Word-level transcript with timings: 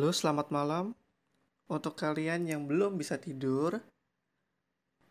Halo, 0.00 0.16
selamat 0.16 0.48
malam. 0.48 0.96
Untuk 1.68 1.92
kalian 1.92 2.48
yang 2.48 2.64
belum 2.64 2.96
bisa 2.96 3.20
tidur, 3.20 3.84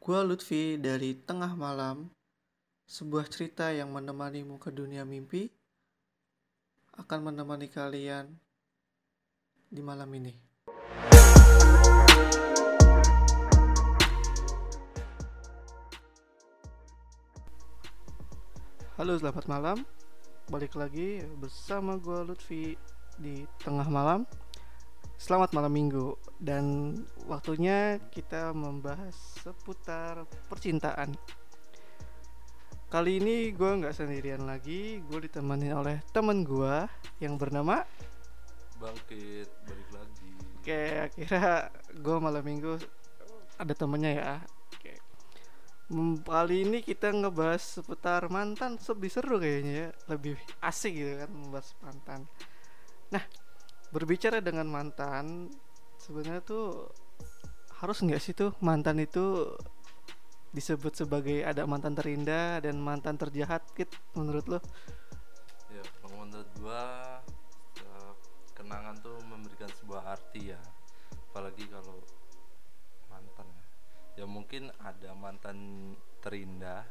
gue 0.01 0.19
Lutfi 0.25 0.81
dari 0.81 1.13
Tengah 1.13 1.53
Malam, 1.53 2.09
sebuah 2.89 3.29
cerita 3.29 3.69
yang 3.69 3.93
menemanimu 3.93 4.57
ke 4.57 4.73
dunia 4.73 5.05
mimpi, 5.05 5.45
akan 6.97 7.21
menemani 7.21 7.69
kalian 7.69 8.33
di 9.69 9.77
malam 9.85 10.09
ini. 10.09 10.33
Halo, 18.97 19.13
selamat 19.21 19.45
malam. 19.45 19.85
Balik 20.49 20.73
lagi 20.73 21.21
bersama 21.37 21.93
gue 22.01 22.25
Lutfi 22.25 22.73
di 23.21 23.45
Tengah 23.61 23.85
Malam. 23.85 24.48
Selamat 25.19 25.51
malam 25.51 25.75
minggu 25.75 26.15
dan 26.39 26.95
waktunya 27.27 27.99
kita 28.07 28.55
membahas 28.55 29.11
seputar 29.43 30.23
percintaan. 30.47 31.11
Kali 32.87 33.19
ini 33.19 33.51
gue 33.51 33.67
nggak 33.83 33.91
sendirian 33.91 34.47
lagi, 34.47 35.03
gue 35.03 35.19
ditemani 35.27 35.75
oleh 35.75 35.99
temen 36.15 36.47
gue 36.47 36.87
yang 37.19 37.35
bernama. 37.35 37.83
bangkit 38.79 39.51
balik 39.67 39.89
lagi 39.91 40.31
Oke, 40.55 40.83
akhirnya 41.11 41.67
gue 41.99 42.15
malam 42.23 42.39
minggu 42.39 42.79
ada 43.59 43.73
temennya 43.75 44.11
ya. 44.15 44.33
Oke. 44.71 45.03
Hmm, 45.91 46.15
Kali 46.23 46.63
ini 46.63 46.79
kita 46.79 47.11
ngebahas 47.11 47.59
seputar 47.59 48.31
mantan 48.31 48.79
lebih 48.79 49.11
seru 49.11 49.35
kayaknya 49.35 49.73
ya, 49.83 49.87
lebih 50.07 50.39
asik 50.63 50.95
gitu 50.95 51.13
kan 51.19 51.31
membahas 51.35 51.75
mantan. 51.83 52.23
Nah, 53.11 53.48
berbicara 53.89 54.41
dengan 54.41 54.69
mantan, 54.69 55.49
sebenarnya 55.97 56.41
tuh 56.45 56.89
harus 57.79 57.97
nggak 58.03 58.21
sih 58.21 58.35
tuh 58.35 58.51
mantan 58.59 58.99
itu 58.99 59.55
disebut 60.49 61.05
sebagai 61.05 61.45
ada 61.45 61.63
mantan 61.69 61.93
terindah 61.93 62.59
dan 62.59 62.75
mantan 62.81 63.15
terjahat 63.15 63.61
gitu 63.77 63.93
menurut 64.17 64.45
lo? 64.49 64.59
ya 65.69 65.83
menurut 66.09 66.49
gua 66.57 66.83
ya, 67.77 67.93
kenangan 68.57 68.97
tuh 68.99 69.15
memberikan 69.29 69.69
sebuah 69.77 70.17
arti 70.17 70.51
ya 70.51 70.59
apalagi 71.29 71.69
kalau 71.69 72.01
mantan 73.13 73.47
ya 73.53 73.65
ya 74.19 74.25
mungkin 74.25 74.73
ada 74.81 75.15
mantan 75.15 75.57
terindah 76.19 76.83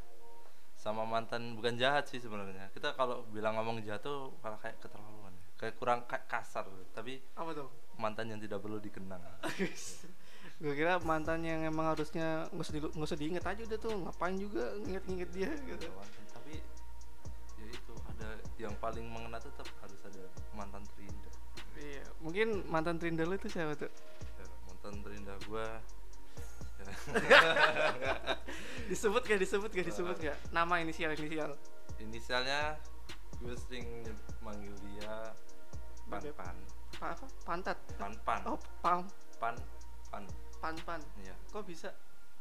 sama 0.79 1.03
mantan 1.03 1.59
bukan 1.59 1.75
jahat 1.75 2.07
sih 2.07 2.23
sebenarnya 2.23 2.71
kita 2.71 2.95
kalau 2.95 3.27
bilang 3.35 3.59
ngomong 3.59 3.83
jahat 3.83 4.01
tuh 4.01 4.33
kayak 4.41 4.79
keterlaluan. 4.79 5.28
Kayak 5.59 5.75
kurang 5.77 6.07
kasar. 6.07 6.65
Tapi 6.95 7.19
Apa 7.35 7.51
tuh? 7.53 7.69
mantan 7.99 8.31
yang 8.31 8.39
tidak 8.39 8.63
perlu 8.63 8.79
dikenang. 8.79 9.19
Gue 10.63 10.75
kira 10.75 10.99
mantan 11.03 11.43
yang 11.47 11.63
emang 11.67 11.95
harusnya 11.95 12.51
nggak 12.51 12.63
usah 12.67 12.75
di, 12.75 12.81
nggak 12.83 13.09
usah 13.11 13.19
diinget 13.19 13.45
aja 13.47 13.63
udah 13.67 13.79
tuh. 13.79 13.95
Ngapain 13.95 14.35
juga 14.39 14.65
nginget-nginget 14.87 15.31
dia 15.35 15.51
gitu. 15.67 15.87
Ada 15.87 15.95
mantan 15.95 16.25
tapi 16.35 16.55
ya 17.59 17.67
itu 17.75 17.95
ada 18.07 18.29
yang 18.59 18.75
paling 18.79 19.07
mengena 19.07 19.39
tetap 19.43 19.67
harus 19.83 20.01
ada 20.07 20.25
mantan 20.55 20.83
terindah. 20.95 21.35
Iya 21.79 22.07
mungkin 22.23 22.67
mantan 22.71 22.99
terindah 22.99 23.27
lu 23.27 23.35
itu 23.35 23.51
siapa 23.51 23.75
tuh? 23.75 23.91
Ya, 24.39 24.47
mantan 24.67 24.95
terindah 25.03 25.37
gua. 25.47 25.67
Ya, 26.79 26.87
disebut 28.91 29.23
gak 29.27 29.43
disebut 29.43 29.71
gak 29.75 29.87
disebut 29.91 30.17
gak 30.23 30.39
nama 30.55 30.79
inisial 30.79 31.11
inisial. 31.15 31.59
Inisialnya 31.99 32.79
gue 33.39 33.55
sering 33.67 33.87
manggil 34.43 34.75
dia 34.87 35.35
pan 36.09 36.21
Bebek. 36.25 36.35
pan. 36.35 36.57
Apa 36.99 37.07
apa? 37.15 37.27
Pantat. 37.45 37.79
Pan 38.01 38.13
pan. 38.25 38.41
Oh 38.49 38.59
pam. 38.81 39.01
Pan 39.37 39.55
pan. 40.11 40.25
Pan 40.59 40.75
pan. 40.83 41.01
Ya 41.21 41.37
kok 41.53 41.65
bisa? 41.69 41.93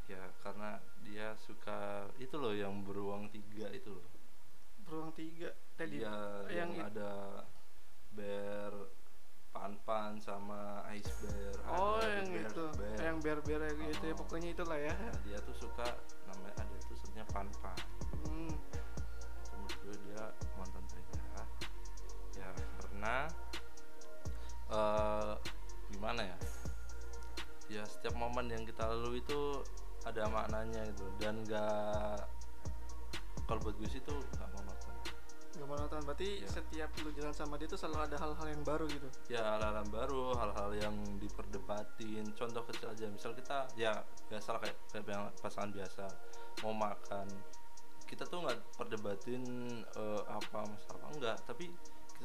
Ya 0.07 0.23
karena 0.39 0.79
dia 1.03 1.35
suka 1.43 2.07
itu 2.15 2.35
loh 2.39 2.55
yang 2.55 2.81
beruang 2.87 3.27
tiga 3.27 3.67
itu 3.75 3.91
loh. 3.91 4.07
Beruang 4.87 5.11
tiga. 5.13 5.51
Tadi 5.75 5.99
Iya, 6.01 6.47
yang 6.49 6.71
yang, 6.73 6.89
ada 6.89 7.43
bear 8.15 8.71
pan 9.51 9.75
pan 9.83 10.15
sama 10.23 10.81
ice 10.95 11.11
bear. 11.21 11.55
Oh 11.67 11.99
ada 11.99 12.23
yang 12.23 12.27
bear, 12.31 12.47
itu. 12.47 12.65
bear. 12.79 12.97
yang 13.03 13.17
bear 13.19 13.39
bear 13.43 13.61
gitu 13.67 14.05
ya 14.07 14.13
Oh. 14.15 14.19
pokoknya 14.23 14.49
itulah 14.55 14.79
ya. 14.79 14.93
Nah, 14.95 15.17
dia 15.27 15.37
tuh 15.43 15.55
suka 15.59 15.87
namanya 16.25 16.55
ada 16.55 16.75
tuh 16.87 16.95
sebenarnya 17.03 17.25
pan 17.35 17.47
pan. 17.59 17.77
Hmm. 18.25 18.53
gue 19.87 19.95
dia 20.03 20.23
mantan 20.59 20.83
terindah 20.91 21.47
ya 22.35 22.49
karena 22.51 23.15
eh 24.71 25.33
gimana 25.91 26.21
ya? 26.23 26.37
Ya 27.67 27.83
setiap 27.83 28.15
momen 28.15 28.47
yang 28.47 28.63
kita 28.63 28.87
lalui 28.87 29.19
itu 29.19 29.63
ada 30.07 30.27
maknanya 30.31 30.87
gitu. 30.87 31.03
Dan 31.19 31.43
gak 31.47 32.23
kalau 33.47 33.59
buat 33.63 33.75
gue 33.79 33.89
sih 33.91 34.03
tuh 34.03 34.15
gak 34.39 34.49
monoton. 34.55 34.95
Gak 35.59 35.67
monoton. 35.67 35.99
Berarti 36.07 36.43
Iya. 36.43 36.47
setiap 36.47 36.89
lu 37.03 37.11
jalan 37.15 37.35
sama 37.35 37.59
dia 37.59 37.67
tuh 37.67 37.79
selalu 37.79 38.07
ada 38.07 38.15
hal-hal 38.19 38.47
yang 38.47 38.63
baru 38.63 38.85
gitu? 38.87 39.07
Ya 39.31 39.43
hal-hal 39.55 39.83
yang 39.83 39.91
baru 39.91 40.35
hal-hal 40.35 40.69
yang 40.79 40.95
diperdebatin. 41.19 42.23
Contoh 42.35 42.63
kecil 42.71 42.87
aja 42.91 43.05
misal 43.11 43.31
kita 43.35 43.67
ya 43.75 43.91
biasa 44.31 44.55
lah 44.55 44.59
kayak, 44.63 44.77
kayak 44.91 45.31
pasangan 45.43 45.71
biasa 45.75 46.03
mau 46.63 46.71
makan. 46.75 47.27
Kita 48.07 48.23
tuh 48.23 48.47
nggak 48.47 48.79
perdebatin 48.79 49.43
eh, 49.83 50.21
apa 50.27 50.63
masalah 50.63 51.07
enggak 51.11 51.35
tapi 51.43 51.67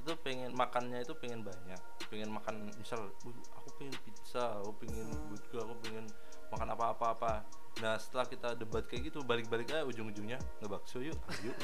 tuh 0.03 0.17
pengen 0.21 0.51
makannya 0.53 1.03
itu 1.03 1.15
pengen 1.17 1.47
banyak. 1.47 1.81
Pengen 2.11 2.31
makan 2.35 2.71
misal 2.77 3.11
"Uh, 3.25 3.37
aku 3.57 3.69
pengen 3.81 3.97
pizza 4.03 4.59
aku 4.61 4.71
pengen 4.83 5.09
burger 5.31 5.63
aku 5.65 5.75
pengen 5.87 6.05
makan 6.53 6.69
apa-apa 6.75 7.07
apa. 7.17 7.33
Nah 7.81 7.97
setelah 7.97 8.29
kita 8.29 8.49
debat 8.59 8.85
kayak 8.85 9.09
gitu 9.09 9.25
balik-balik 9.25 9.73
aja 9.73 9.89
ujung-ujungnya 9.89 10.37
ngebakso 10.61 11.01
yuk 11.01 11.17
yuk 11.41 11.57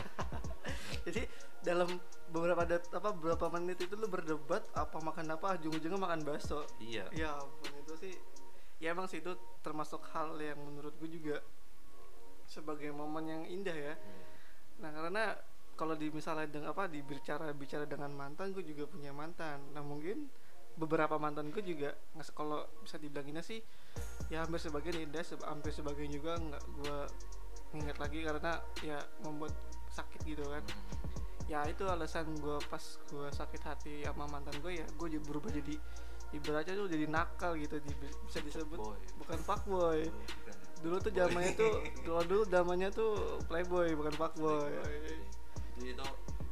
jadi 1.06 1.28
dalam 1.60 2.00
beberapa 2.32 2.64
dat 2.64 2.88
apa 2.96 3.12
beberapa 3.12 3.52
menit 3.52 3.82
itu 3.84 3.92
lu 3.92 4.08
berdebat 4.08 4.64
apa 4.72 4.96
makan 5.02 5.36
apa 5.36 5.58
ujung-ujungnya 5.60 6.00
makan 6.00 6.20
bakso? 6.24 6.64
Iya. 6.80 7.10
Ya 7.12 7.36
ampun 7.36 7.72
itu 7.82 7.94
sih 8.00 8.14
ya 8.78 8.94
emang 8.94 9.10
sih 9.10 9.18
itu 9.18 9.34
termasuk 9.60 10.00
hal 10.14 10.38
yang 10.38 10.56
menurut 10.62 10.94
gue 10.96 11.10
juga 11.10 11.36
sebagai 12.48 12.88
momen 12.94 13.24
yang 13.28 13.42
indah 13.44 13.74
ya. 13.74 13.94
Nah 14.80 14.90
karena 14.94 15.36
kalau 15.78 15.94
di 15.94 16.10
misalnya 16.10 16.50
dengan 16.50 16.74
apa 16.74 16.90
dibicara 16.90 17.54
bicara 17.54 17.86
dengan 17.86 18.10
mantan 18.10 18.50
gue 18.50 18.66
juga 18.66 18.90
punya 18.90 19.14
mantan. 19.14 19.62
Nah 19.70 19.80
mungkin 19.80 20.26
beberapa 20.74 21.14
mantan 21.16 21.54
gue 21.54 21.62
juga 21.62 21.94
nggak 22.14 22.34
kalau 22.34 22.66
bisa 22.82 22.98
dibilanginnya 22.98 23.42
sih 23.42 23.58
ya 24.30 24.42
hampir 24.42 24.58
sebagian 24.58 25.06
indah 25.06 25.22
se- 25.22 25.38
hampir 25.46 25.70
sebagian 25.70 26.10
juga 26.10 26.34
nggak 26.34 26.62
gue 26.82 26.98
ingat 27.78 27.96
lagi 27.98 28.18
karena 28.26 28.52
ya 28.82 28.98
membuat 29.22 29.54
sakit 29.94 30.20
gitu 30.26 30.42
kan. 30.42 30.62
Ya 31.48 31.64
itu 31.64 31.86
alasan 31.86 32.28
gue 32.36 32.58
pas 32.68 32.82
gue 33.08 33.28
sakit 33.30 33.62
hati 33.62 33.94
sama 34.02 34.26
mantan 34.26 34.58
gue 34.60 34.82
ya 34.82 34.86
gue 34.98 35.06
jadi 35.14 35.22
berubah 35.24 35.48
jadi 35.54 35.74
ibaratnya 36.28 36.76
tuh 36.76 36.92
jadi 36.92 37.06
nakal 37.08 37.56
gitu 37.56 37.80
di- 37.80 37.96
bisa 38.28 38.42
disebut 38.44 38.76
Fuckboy. 38.76 39.00
bukan 39.16 39.38
fuckboy. 39.40 39.80
Oh, 39.80 39.92
ya. 39.96 40.52
dulu 40.84 40.96
tuh 41.00 41.10
zamannya 41.10 41.52
tuh 41.56 41.72
dulu 42.04 42.20
dulu 42.28 42.42
zamannya 42.46 42.88
tuh 42.92 43.12
playboy 43.48 43.96
bukan 43.96 44.12
fuckboy 44.14 44.68
Jadi 45.78 45.94
itu 45.94 46.06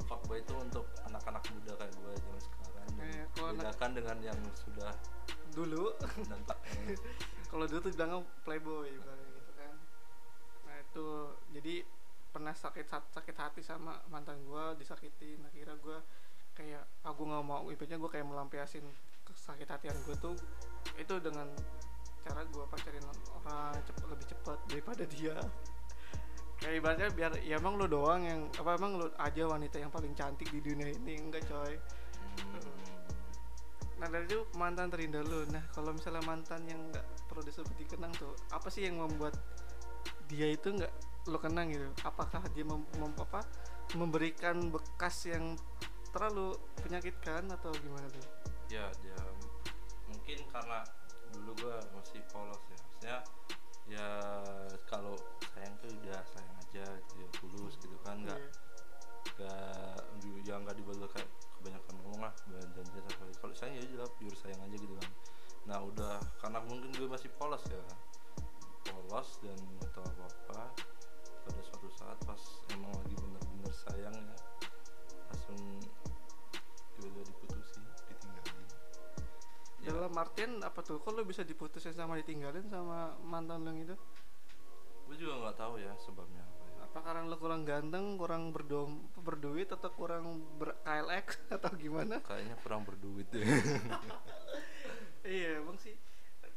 fuckboy 0.06 0.38
itu 0.38 0.54
untuk 0.54 0.86
anak-anak 1.02 1.42
muda 1.50 1.72
kayak 1.74 1.92
gue 1.92 2.12
zaman 2.16 2.40
sekarang. 2.40 2.86
Anak- 2.94 3.54
Bedakan 3.58 3.90
dengan 3.92 4.16
yang 4.22 4.38
sudah 4.54 4.92
dulu. 5.52 5.92
dan 6.30 6.40
tak 6.46 6.58
eh, 6.86 6.94
kalau 7.46 7.64
dulu 7.66 7.80
tuh 7.82 7.92
bilangnya 7.92 8.18
playboy 8.42 8.86
gitu 8.88 9.12
kan. 9.54 9.74
Nah 10.64 10.76
itu 10.78 11.06
jadi 11.50 11.74
pernah 12.30 12.52
sakit 12.52 12.84
sakit 12.86 13.36
hati 13.36 13.60
sama 13.60 13.98
mantan 14.06 14.38
gua 14.44 14.72
disakitin. 14.74 15.40
Akhirnya 15.42 15.74
gua 15.80 15.98
kayak 16.52 16.84
aku 17.02 17.24
nggak 17.24 17.44
mau. 17.44 17.66
Ibaratnya 17.66 17.96
gua 17.96 18.08
kayak 18.08 18.26
melampiasin 18.28 18.84
sakit 19.26 19.66
hatian 19.66 19.96
gua 20.06 20.16
tuh 20.16 20.36
itu 20.96 21.14
dengan 21.18 21.48
cara 22.22 22.46
gua 22.46 22.64
pacarin 22.66 23.02
orang 23.34 23.74
cepet 23.82 24.04
lebih 24.06 24.26
cepat 24.28 24.58
daripada 24.66 25.04
dia 25.06 25.36
kayak 26.56 26.74
ibaratnya 26.80 27.08
biar 27.12 27.32
ya 27.44 27.60
emang 27.60 27.76
lu 27.76 27.86
doang 27.86 28.24
yang 28.24 28.40
apa 28.56 28.80
emang 28.80 28.96
lu 28.96 29.06
aja 29.20 29.42
wanita 29.44 29.76
yang 29.76 29.92
paling 29.92 30.16
cantik 30.16 30.48
di 30.48 30.60
dunia 30.64 30.88
ini 30.88 31.20
enggak 31.20 31.44
coy 31.46 31.76
hmm, 31.76 32.86
Nah 33.96 34.12
dari 34.12 34.28
itu 34.28 34.44
mantan 34.60 34.92
terindah 34.92 35.24
lu. 35.24 35.48
Nah 35.48 35.64
kalau 35.72 35.96
misalnya 35.96 36.20
mantan 36.28 36.68
yang 36.68 36.80
nggak 36.92 37.04
perlu 37.32 37.40
disebut 37.40 37.72
dikenang 37.80 38.12
tuh, 38.20 38.36
apa 38.52 38.68
sih 38.68 38.84
yang 38.84 39.00
membuat 39.00 39.32
dia 40.28 40.52
itu 40.52 40.68
nggak 40.68 40.92
lo 41.32 41.40
kenang 41.40 41.72
gitu? 41.72 41.88
Apakah 42.04 42.44
dia 42.52 42.64
mem, 42.68 42.84
mem- 43.00 43.16
apa, 43.16 43.40
memberikan 43.96 44.68
bekas 44.68 45.32
yang 45.32 45.56
terlalu 46.12 46.60
menyakitkan 46.84 47.48
atau 47.48 47.72
gimana 47.80 48.04
tuh? 48.12 48.24
ya 48.66 48.90
dia 48.98 49.20
mungkin 50.10 50.42
karena 50.50 50.82
dulu 51.30 51.54
gue 51.54 51.76
masih 51.94 52.20
polos 52.30 52.58
ya. 52.66 52.76
Maksudnya 52.76 53.18
ya 53.86 54.08
kalau 54.90 55.14
sayang 55.56 55.74
tuh 55.80 55.88
udah 55.88 56.20
sayang 56.36 56.56
aja 56.60 56.84
gitu 56.84 57.14
ya, 57.24 57.28
tulus 57.40 57.74
gitu 57.80 57.96
kan 58.04 58.20
nggak 58.20 58.36
Iya. 58.36 58.52
nggak 60.20 60.46
yang 60.46 60.62
nggak 60.62 60.76
dibuat 60.78 61.10
kayak 61.10 61.28
kebanyakan 61.58 61.94
ngomong 62.04 62.20
lah 62.22 62.32
banyak 62.46 62.70
janji 62.76 62.90
satu 62.94 63.10
kali 63.18 63.32
kalau 63.42 63.54
sayang 63.56 63.74
ya 63.80 63.84
jelas 63.88 64.10
pure 64.20 64.36
sayang 64.38 64.60
aja 64.62 64.76
gitu 64.78 64.94
kan. 64.94 65.10
Nah 65.66 65.78
udah 65.82 66.14
karena 66.38 66.58
mungkin 66.62 66.88
gue 66.94 67.08
masih 67.10 67.28
polos 67.34 67.64
ya. 67.66 67.82
Polos 68.86 69.28
dan 69.42 69.58
nggak 69.58 69.90
tahu 69.90 70.06
apa 70.06 70.24
apa 70.30 70.62
pada 71.42 71.60
suatu 71.66 71.88
saat 71.98 72.18
pas 72.22 72.42
emang 72.70 72.94
lagi 72.94 73.14
bener-bener 73.18 73.72
sayang 73.74 74.14
ya 74.14 74.36
langsung 75.26 75.58
tiba-tiba 76.94 77.22
diputusin 77.26 77.82
ditinggalin. 78.06 78.66
Ya. 79.82 79.90
Dalam 79.90 80.14
artian 80.14 80.62
apa 80.62 80.80
tuh? 80.86 81.02
Kok 81.02 81.10
lu 81.18 81.26
bisa 81.26 81.42
diputusin 81.42 81.92
sama 81.92 82.14
ditinggalin 82.22 82.70
sama 82.70 83.18
mantan 83.26 83.66
lu 83.66 83.74
yang 83.74 83.90
itu 83.90 83.96
gue 85.06 85.16
juga 85.16 85.34
nggak 85.46 85.56
tahu 85.56 85.74
ya 85.78 85.92
sebabnya. 86.02 86.42
Apa 86.42 86.64
ya 86.66 86.82
apa 86.86 86.98
karena 87.02 87.22
lu 87.28 87.36
kurang 87.36 87.62
ganteng 87.62 88.04
kurang 88.16 88.42
berdom 88.50 89.10
berduit 89.20 89.68
atau 89.70 89.90
kurang 89.92 90.42
ber 90.56 90.74
KLX 90.82 91.26
atau 91.56 91.70
gimana? 91.78 92.20
Kayaknya 92.24 92.56
kurang 92.62 92.82
berduit 92.82 93.28
ya 93.30 93.42
iya 95.36 95.58
emang 95.58 95.78
sih. 95.78 95.94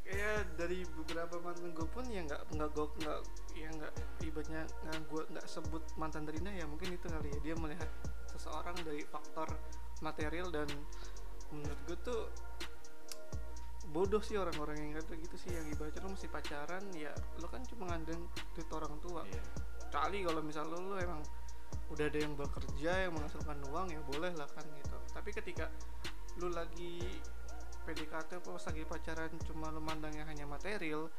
Kayak 0.06 0.58
dari 0.58 0.82
beberapa 0.90 1.38
mantan 1.38 1.70
gue 1.74 1.88
pun 1.90 2.06
ya 2.10 2.26
nggak 2.26 2.42
nggak 2.56 2.70
gue 2.74 2.86
nggak 3.06 3.20
ya 3.54 3.70
nggak 3.70 3.94
ibaratnya 4.26 4.62
nggak 4.66 5.02
gue 5.06 5.22
nggak 5.38 5.46
sebut 5.46 5.84
mantan 6.02 6.26
terindah 6.26 6.54
ya 6.54 6.66
mungkin 6.66 6.98
itu 6.98 7.06
kali 7.06 7.30
ya. 7.30 7.40
Dia 7.46 7.56
melihat 7.58 7.90
seseorang 8.34 8.78
dari 8.82 9.06
faktor 9.06 9.50
material 10.02 10.50
dan 10.50 10.70
menurut 11.54 11.80
gue 11.90 11.98
tuh 12.06 12.22
bodoh 13.90 14.22
sih 14.22 14.38
orang-orang 14.38 14.78
yang 14.78 14.92
kata 15.02 15.18
gitu 15.18 15.36
sih 15.36 15.50
yang 15.50 15.66
ibaratnya 15.66 16.06
lo 16.06 16.14
mesti 16.14 16.30
pacaran 16.30 16.84
ya 16.94 17.10
lo 17.42 17.50
kan 17.50 17.66
cuma 17.66 17.90
ngandeng 17.90 18.22
duit 18.54 18.70
orang 18.70 18.96
tua. 19.02 19.26
Iya. 19.26 19.42
kecuali 19.90 20.22
kalau 20.22 20.42
misal 20.46 20.70
lo, 20.70 20.78
lo 20.94 20.96
emang 21.02 21.22
udah 21.90 22.06
ada 22.06 22.20
yang 22.22 22.38
bekerja 22.38 23.10
yang 23.10 23.18
menghasilkan 23.18 23.58
uang 23.74 23.88
ya 23.90 24.02
boleh 24.06 24.32
lah 24.38 24.46
kan 24.54 24.62
gitu. 24.78 24.98
Tapi 25.10 25.30
ketika 25.34 25.66
lu 26.38 26.54
lagi 26.54 27.02
PDKT 27.90 28.46
pas 28.46 28.64
lagi 28.70 28.84
pacaran 28.86 29.34
cuma 29.50 29.74
lu 29.74 29.82
mandangnya 29.82 30.22
hanya 30.30 30.46
material 30.46 31.10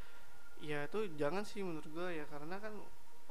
ya 0.62 0.86
itu 0.86 1.10
jangan 1.18 1.42
sih 1.42 1.66
menurut 1.66 1.90
gue 1.90 2.22
ya. 2.22 2.24
Karena 2.30 2.62
kan 2.62 2.78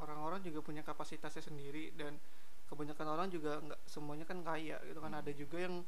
orang-orang 0.04 0.44
juga 0.44 0.60
punya 0.60 0.84
kapasitasnya 0.84 1.48
sendiri 1.48 1.96
dan 1.96 2.20
kebanyakan 2.68 3.08
orang 3.08 3.28
juga 3.32 3.64
nggak 3.64 3.82
semuanya 3.88 4.28
kan 4.28 4.44
kaya 4.44 4.76
gitu 4.84 5.00
kan. 5.00 5.16
Ada 5.16 5.32
juga 5.32 5.58
yang 5.64 5.88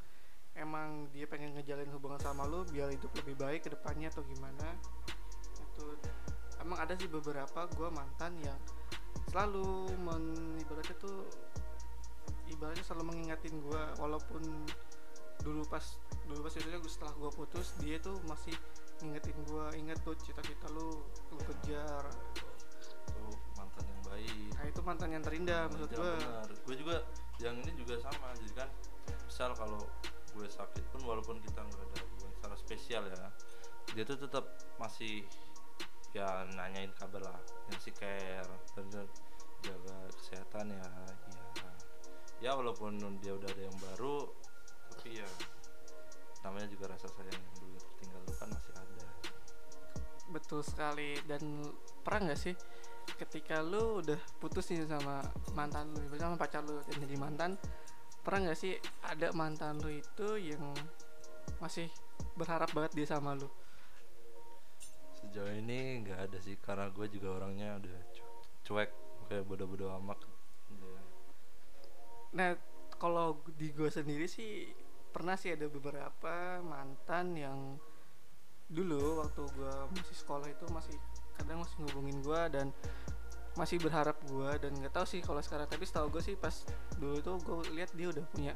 emang 0.55 1.07
dia 1.15 1.25
pengen 1.27 1.55
ngejalin 1.55 1.87
hubungan 1.95 2.19
sama 2.19 2.43
lu 2.43 2.67
biar 2.67 2.91
hidup 2.91 3.11
lebih 3.23 3.35
baik 3.39 3.67
ke 3.67 3.69
depannya 3.71 4.11
atau 4.11 4.23
gimana? 4.27 4.75
Itu 5.57 5.95
emang 6.61 6.77
ada 6.77 6.93
sih 6.99 7.07
beberapa 7.07 7.65
gue 7.71 7.89
mantan 7.89 8.35
yang 8.43 8.59
selalu 9.31 9.95
men, 10.03 10.23
ibaratnya 10.59 10.95
tuh 10.99 11.23
ibaratnya 12.51 12.83
selalu 12.83 13.15
mengingatin 13.15 13.55
gue 13.63 13.83
walaupun 13.97 14.43
dulu 15.41 15.63
pas 15.65 15.83
dulu 16.27 16.45
pas 16.45 16.53
itu 16.53 16.89
setelah 16.91 17.13
gue 17.17 17.31
putus 17.33 17.73
dia 17.81 17.97
tuh 17.97 18.19
masih 18.29 18.53
ngingetin 19.01 19.33
gue 19.47 19.65
inget 19.79 19.97
tuh 20.05 20.13
cita-cita 20.19 20.67
lu 20.75 21.01
lu 21.33 21.39
kejar. 21.47 22.05
Itu 23.09 23.25
mantan 23.57 23.83
yang 23.87 24.01
baik. 24.05 24.49
Nah 24.53 24.65
itu 24.67 24.79
mantan 24.85 25.09
yang 25.15 25.23
terindah 25.25 25.65
maksud 25.71 25.89
gue 25.89 26.13
gue 26.67 26.75
juga 26.77 26.95
yang 27.41 27.57
ini 27.57 27.73
juga 27.73 27.97
sama 27.97 28.35
jadi 28.37 28.53
kan 28.53 28.69
misal 29.25 29.57
kalau 29.57 29.81
gue 30.35 30.47
sakit 30.47 30.83
pun 30.95 31.01
walaupun 31.03 31.37
kita 31.43 31.59
nggak 31.61 31.81
ada 31.91 31.97
hubungan 32.05 32.31
secara 32.37 32.55
spesial 32.57 33.03
ya 33.07 33.27
dia 33.91 34.03
tuh 34.07 34.17
tetap 34.19 34.45
masih 34.79 35.25
ya 36.11 36.47
nanyain 36.55 36.91
kabar 36.95 37.23
lah 37.23 37.39
ngasih 37.71 37.95
care 37.95 38.51
dan 38.75 38.85
jaga 39.61 39.97
kesehatan 40.19 40.75
ya 40.75 40.87
ya 41.31 41.71
ya 42.41 42.51
walaupun 42.57 42.97
dia 43.21 43.35
udah 43.37 43.47
ada 43.47 43.63
yang 43.63 43.77
baru 43.91 44.27
tapi 44.91 45.17
ya 45.21 45.29
namanya 46.41 46.67
juga 46.69 46.89
rasa 46.89 47.07
sayang 47.09 47.37
yang 47.37 47.55
dulu 47.61 47.77
tertinggal 47.77 48.21
kan 48.37 48.49
masih 48.49 48.73
ada. 48.73 49.05
Betul 50.33 50.61
sekali. 50.65 51.09
Dan 51.25 51.61
pernah 52.01 52.31
nggak 52.31 52.39
sih 52.39 52.55
ketika 53.17 53.61
lu 53.61 54.01
udah 54.01 54.17
putus 54.41 54.73
nih 54.73 54.85
sama 54.85 55.21
mantan 55.53 55.93
lu 55.93 56.17
sama 56.17 56.37
pacar 56.37 56.65
lu 56.65 56.81
dan 56.85 56.97
jadi 57.01 57.15
mantan 57.17 57.51
pernah 58.21 58.49
nggak 58.49 58.59
sih 58.59 58.77
ada 59.05 59.33
mantan 59.33 59.81
lu 59.81 59.89
itu 59.89 60.27
yang 60.37 60.61
masih 61.57 61.89
berharap 62.37 62.69
banget 62.73 62.91
dia 62.93 63.07
sama 63.09 63.33
lu 63.33 63.49
sejauh 65.21 65.53
ini 65.53 66.05
nggak 66.05 66.29
ada 66.29 66.37
sih 66.41 66.57
karena 66.57 66.89
gue 66.89 67.05
juga 67.09 67.41
orangnya 67.41 67.77
udah 67.77 67.97
cu- 68.13 68.41
cuek 68.65 68.89
kayak 69.29 69.47
bodoh-bodoh 69.47 69.95
amat 70.01 70.19
Udah. 70.75 70.99
Nah, 72.35 72.51
kalau 72.99 73.39
di 73.55 73.71
gue 73.71 73.87
sendiri 73.87 74.27
sih 74.27 74.67
pernah 75.11 75.35
sih 75.35 75.55
ada 75.55 75.67
beberapa 75.71 76.59
mantan 76.63 77.35
yang 77.35 77.59
dulu 78.71 79.19
waktu 79.19 79.43
gue 79.51 79.73
masih 79.99 80.15
sekolah 80.15 80.47
itu 80.47 80.63
masih 80.71 80.95
kadang 81.35 81.59
masih 81.59 81.75
ngubungin 81.83 82.23
gue 82.23 82.41
dan 82.51 82.67
masih 83.59 83.77
berharap 83.83 84.15
gue 84.23 84.49
dan 84.63 84.71
nggak 84.71 84.93
tahu 84.95 85.05
sih 85.07 85.19
kalau 85.19 85.43
sekarang. 85.43 85.67
Tapi 85.67 85.83
setahu 85.83 86.07
gue 86.13 86.23
sih 86.23 86.35
pas 86.39 86.53
dulu 86.95 87.15
itu 87.19 87.31
gue 87.43 87.57
lihat 87.75 87.91
dia 87.95 88.07
udah 88.11 88.25
punya 88.31 88.53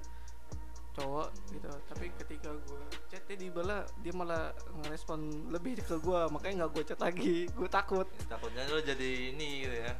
cowok 0.95 1.29
gitu. 1.51 1.67
Tapi 1.91 2.05
ketika 2.23 2.49
gue 2.55 2.81
chat 3.11 3.23
dia 3.27 3.37
dibalas 3.37 3.83
dia 3.99 4.13
malah 4.15 4.55
ngerespon 4.83 5.51
lebih 5.51 5.83
ke 5.83 5.99
gue 5.99 6.19
makanya 6.31 6.65
nggak 6.65 6.71
gue 6.71 6.83
chat 6.87 6.99
lagi. 7.03 7.51
Gue 7.51 7.67
takut. 7.67 8.07
Takutnya 8.31 8.63
lo 8.71 8.79
jadi 8.79 9.35
ini 9.35 9.67
gitu 9.67 9.77
ya. 9.83 9.93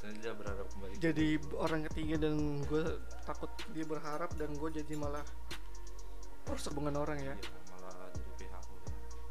Dan 0.00 0.16
dia 0.18 0.32
berharap 0.34 0.66
kembali. 0.74 0.92
Ke 0.96 1.12
jadi 1.12 1.28
orang 1.54 1.80
ketiga 1.92 2.14
dan 2.26 2.64
gue 2.66 2.84
takut 3.22 3.50
dia 3.70 3.84
berharap 3.86 4.30
dan 4.34 4.50
gue 4.56 4.70
jadi 4.82 4.94
malah 4.98 5.22
rusak 6.50 6.74
hubungan 6.74 6.98
orang 6.98 7.20
ya. 7.22 7.34
Iya, 7.38 7.60
malah 7.70 8.10
jadi 8.16 8.44
ya. 8.50 8.58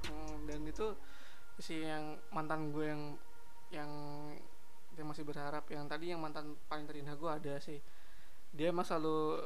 Hmm, 0.07 0.35
dan 0.47 0.59
itu 0.63 0.87
si 1.59 1.83
yang 1.83 2.15
mantan 2.31 2.71
gue 2.71 2.87
yang 2.87 3.03
yang 3.69 3.91
dia 4.99 5.07
masih 5.07 5.23
berharap 5.23 5.63
yang 5.71 5.87
tadi 5.87 6.11
yang 6.11 6.19
mantan 6.19 6.59
paling 6.67 6.83
terindah 6.83 7.15
gue 7.15 7.31
ada 7.31 7.55
sih. 7.63 7.79
Dia 8.51 8.75
emang 8.75 8.83
selalu 8.83 9.39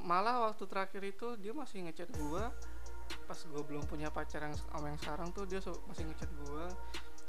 malah 0.00 0.48
waktu 0.48 0.64
terakhir 0.64 1.04
itu 1.04 1.36
dia 1.36 1.52
masih 1.52 1.84
ngechat 1.84 2.08
gue 2.08 2.44
pas 3.28 3.36
gue 3.36 3.62
belum 3.68 3.84
punya 3.84 4.08
pacar 4.08 4.48
yang 4.48 4.56
sama 4.56 4.88
yang 4.88 4.96
sekarang 4.96 5.28
tuh 5.36 5.44
dia 5.44 5.60
masih 5.60 6.08
ngechat 6.08 6.30
gue 6.32 6.64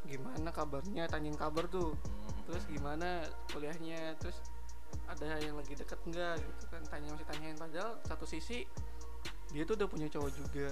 gimana 0.08 0.56
kabarnya? 0.56 1.12
Tanyain 1.12 1.36
kabar 1.36 1.68
tuh. 1.68 2.00
Terus 2.48 2.64
gimana 2.72 3.28
kuliahnya? 3.52 4.16
Terus 4.16 4.40
ada 5.12 5.36
yang 5.44 5.60
lagi 5.60 5.76
deket 5.76 6.00
nggak? 6.08 6.40
Gitu 6.40 6.64
kan 6.72 6.82
tanya 6.88 7.12
masih 7.12 7.28
tanyain. 7.28 7.60
Padahal 7.60 8.00
satu 8.08 8.24
sisi 8.24 8.64
dia 9.52 9.68
tuh 9.68 9.76
udah 9.76 9.92
punya 9.92 10.08
cowok 10.08 10.32
juga. 10.32 10.72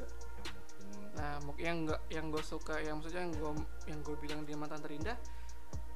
Nah 1.19 1.35
mungkin 1.43 1.63
yang 1.67 1.77
nggak 1.83 2.01
yang 2.15 2.25
gue 2.31 2.43
suka 2.47 2.79
yang 2.79 3.03
maksudnya 3.03 3.27
yang 3.27 3.33
gue 3.35 3.51
yang 3.91 3.99
gue 4.07 4.15
bilang 4.23 4.47
dia 4.47 4.55
mantan 4.55 4.79
terindah 4.79 5.19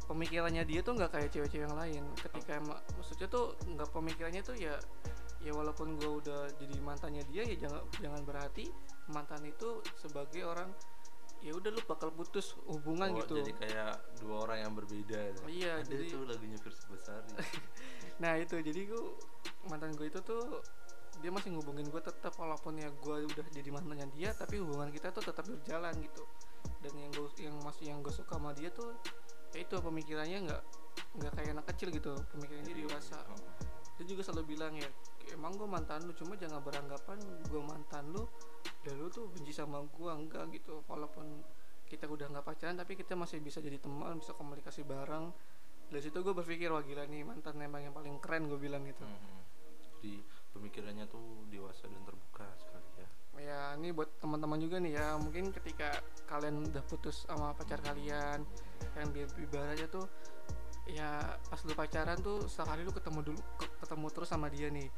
pemikirannya 0.06 0.64
dia 0.64 0.80
tuh 0.82 0.94
nggak 0.94 1.12
kayak 1.12 1.30
cewek-cewek 1.32 1.66
yang 1.66 1.76
lain. 1.76 2.04
Ketika 2.18 2.60
maksudnya 2.98 3.28
tuh 3.28 3.56
nggak 3.66 3.90
pemikirannya 3.90 4.42
tuh 4.42 4.56
ya 4.56 4.76
ya 5.40 5.52
walaupun 5.52 6.00
gue 6.00 6.08
udah 6.24 6.48
jadi 6.56 6.76
mantannya 6.80 7.24
dia 7.28 7.44
ya 7.44 7.68
jangan 7.68 7.84
jangan 8.00 8.22
berarti 8.24 8.72
mantan 9.12 9.44
itu 9.44 9.84
sebagai 10.00 10.48
orang 10.48 10.72
ya 11.44 11.52
udah 11.52 11.68
lu 11.68 11.84
bakal 11.84 12.08
putus 12.16 12.56
hubungan 12.64 13.12
Oh, 13.12 13.20
gitu. 13.20 13.36
jadi 13.44 13.52
kayak 13.60 13.92
dua 14.24 14.48
orang 14.48 14.64
yang 14.64 14.72
berbeda 14.72 15.20
ya. 15.20 15.34
Iya, 15.44 15.72
ada 15.84 15.92
jadi- 15.92 16.08
itu 16.08 16.24
lagunya 16.24 16.56
First 16.56 16.88
Besar 16.88 17.20
nah 18.24 18.40
itu 18.40 18.56
jadi 18.56 18.88
gue 18.88 19.04
mantan 19.68 19.92
gue 19.92 20.08
itu 20.08 20.24
tuh 20.24 20.64
dia 21.20 21.28
masih 21.28 21.52
ngubungin 21.52 21.92
gue 21.92 22.00
tetap 22.00 22.32
walaupun 22.40 22.80
ya 22.80 22.88
gue 22.88 23.18
udah 23.28 23.46
jadi 23.52 23.68
mantannya 23.68 24.08
dia 24.16 24.32
tapi 24.32 24.64
hubungan 24.64 24.88
kita 24.96 25.12
tuh 25.12 25.28
tetap 25.28 25.44
berjalan 25.44 25.92
gitu. 26.00 26.24
Dan 26.80 26.94
yang 26.96 27.12
gue 27.12 27.28
yang 27.44 27.56
masih 27.60 27.92
yang 27.92 28.00
gue 28.00 28.16
suka 28.16 28.40
sama 28.40 28.56
dia 28.56 28.72
tuh 28.72 28.96
ya 29.54 29.60
itu 29.62 29.76
pemikirannya 29.78 30.50
nggak 30.50 30.64
nggak 31.22 31.32
kayak 31.38 31.50
anak 31.54 31.66
kecil 31.74 31.94
gitu 31.94 32.14
pemikirannya 32.34 32.74
dia 32.74 32.78
dewasa. 32.86 33.22
Dia 33.94 34.06
juga 34.10 34.26
selalu 34.26 34.58
bilang 34.58 34.74
ya 34.74 34.90
emang 35.32 35.54
gue 35.56 35.70
mantan 35.70 36.04
lu 36.10 36.14
cuma 36.18 36.34
jangan 36.34 36.60
beranggapan 36.66 37.18
gue 37.48 37.62
mantan 37.62 38.10
lu 38.10 38.26
dan 38.82 38.98
lu 38.98 39.08
tuh 39.14 39.30
benci 39.30 39.54
sama 39.54 39.86
gue 39.86 40.12
enggak 40.12 40.50
gitu 40.52 40.82
walaupun 40.90 41.46
kita 41.88 42.10
udah 42.10 42.26
nggak 42.34 42.46
pacaran 42.46 42.74
tapi 42.74 42.98
kita 42.98 43.14
masih 43.14 43.38
bisa 43.40 43.62
jadi 43.62 43.78
teman 43.78 44.18
bisa 44.18 44.34
komunikasi 44.34 44.82
bareng. 44.82 45.30
Dari 45.94 46.02
situ 46.02 46.26
gue 46.26 46.34
berpikir 46.34 46.74
wah 46.74 46.82
gila 46.82 47.06
nih 47.06 47.22
mantan 47.22 47.62
emang 47.62 47.86
yang 47.86 47.94
paling 47.94 48.18
keren 48.18 48.50
gue 48.50 48.58
bilang 48.58 48.82
gitu. 48.90 49.06
Hmm. 49.06 49.46
jadi 50.02 50.20
pemikirannya 50.52 51.06
tuh 51.08 51.48
dewasa 51.48 51.88
dan 51.88 52.02
terbuka 52.04 52.44
sekali 52.60 52.90
ya. 52.98 53.08
Ya 53.40 53.62
ini 53.78 53.94
buat 53.94 54.10
teman-teman 54.22 54.58
juga 54.62 54.78
nih 54.82 54.94
ya 54.98 55.18
mungkin 55.22 55.54
ketika 55.54 56.02
kalian 56.30 56.70
udah 56.70 56.84
putus 56.86 57.26
sama 57.30 57.54
pacar 57.54 57.82
kalian 57.82 58.46
yang 58.98 59.10
ibaratnya 59.40 59.88
tuh 59.90 60.06
ya 60.84 61.40
pas 61.48 61.60
lu 61.64 61.72
pacaran 61.72 62.20
tuh 62.20 62.44
sekali 62.52 62.84
lu 62.84 62.92
ketemu 62.92 63.20
dulu 63.32 63.40
ke- 63.56 63.72
ketemu 63.80 64.08
terus 64.12 64.30
sama 64.30 64.48
dia 64.52 64.68
nih. 64.68 64.92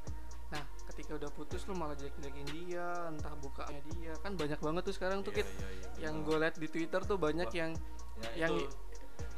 Nah 0.50 0.64
ketika 0.90 1.18
udah 1.18 1.30
putus 1.30 1.66
lu 1.70 1.78
malah 1.78 1.94
jelek-jelekin 1.94 2.48
dia 2.54 2.86
entah 3.10 3.34
bukanya 3.38 3.82
dia. 3.94 4.14
Kan 4.22 4.34
banyak 4.34 4.58
banget 4.58 4.82
tuh 4.86 4.96
sekarang 4.98 5.22
tuh 5.22 5.30
Kit. 5.34 5.46
iya, 5.46 5.68
iya, 5.70 5.88
yang 6.10 6.26
gue 6.26 6.38
liat 6.42 6.58
di 6.58 6.68
twitter 6.70 7.02
tuh 7.06 7.18
banyak 7.22 7.50
Wah. 7.50 7.60
yang 7.62 7.72
Ya, 8.16 8.48
yang 8.48 8.56
itu, 8.56 8.72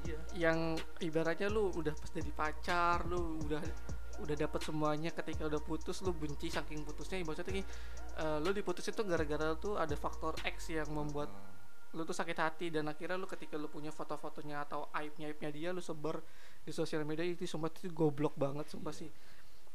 iya. 0.06 0.20
yang 0.38 0.60
ibaratnya 1.02 1.50
lu 1.50 1.74
udah 1.74 1.98
pas 1.98 2.14
jadi 2.14 2.30
pacar 2.30 3.10
lu 3.10 3.42
udah 3.42 3.58
udah 4.22 4.36
dapat 4.38 4.62
semuanya. 4.62 5.10
Ketika 5.10 5.50
udah 5.50 5.58
putus 5.58 6.06
lu 6.06 6.14
benci 6.14 6.54
saking 6.54 6.86
putusnya. 6.86 7.18
Ibaratnya 7.18 7.44
gini 7.50 7.64
eh, 8.22 8.38
lu 8.40 8.54
diputus 8.54 8.86
itu 8.86 9.02
gara-gara 9.02 9.58
tuh 9.58 9.82
ada 9.82 9.98
faktor 9.98 10.38
X 10.46 10.70
yang 10.70 10.94
membuat 10.94 11.28
lu 11.98 12.06
tuh 12.06 12.14
sakit 12.14 12.38
hati 12.38 12.70
dan 12.70 12.86
akhirnya 12.86 13.18
lu 13.18 13.26
ketika 13.26 13.58
lu 13.58 13.66
punya 13.66 13.90
foto-fotonya 13.90 14.62
atau 14.70 14.86
aibnya 14.94 15.34
aibnya 15.34 15.50
dia 15.50 15.70
lu 15.74 15.82
sebar 15.82 16.22
di 16.62 16.70
sosial 16.70 17.02
media 17.02 17.26
itu 17.26 17.50
sumpah 17.50 17.74
itu 17.74 17.90
goblok 17.90 18.38
banget 18.38 18.70
sumpah 18.70 18.94
Iya. 18.94 19.02
sih. 19.02 19.10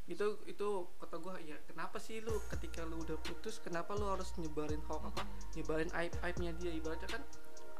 Itu 0.03 0.39
itu 0.47 0.67
kata 0.99 1.15
gua 1.19 1.35
ya 1.43 1.59
kenapa 1.67 1.99
sih 1.99 2.23
lu 2.23 2.31
ketika 2.47 2.87
lu 2.87 3.03
udah 3.03 3.19
putus 3.19 3.59
kenapa 3.59 3.91
lu 3.99 4.07
harus 4.07 4.31
nyebarin 4.39 4.79
hoax 4.87 5.03
apa 5.11 5.23
nyebarin 5.59 5.91
aib 5.99 6.13
aibnya 6.23 6.51
dia? 6.55 6.71
Ibaratnya 6.71 7.09
kan 7.11 7.21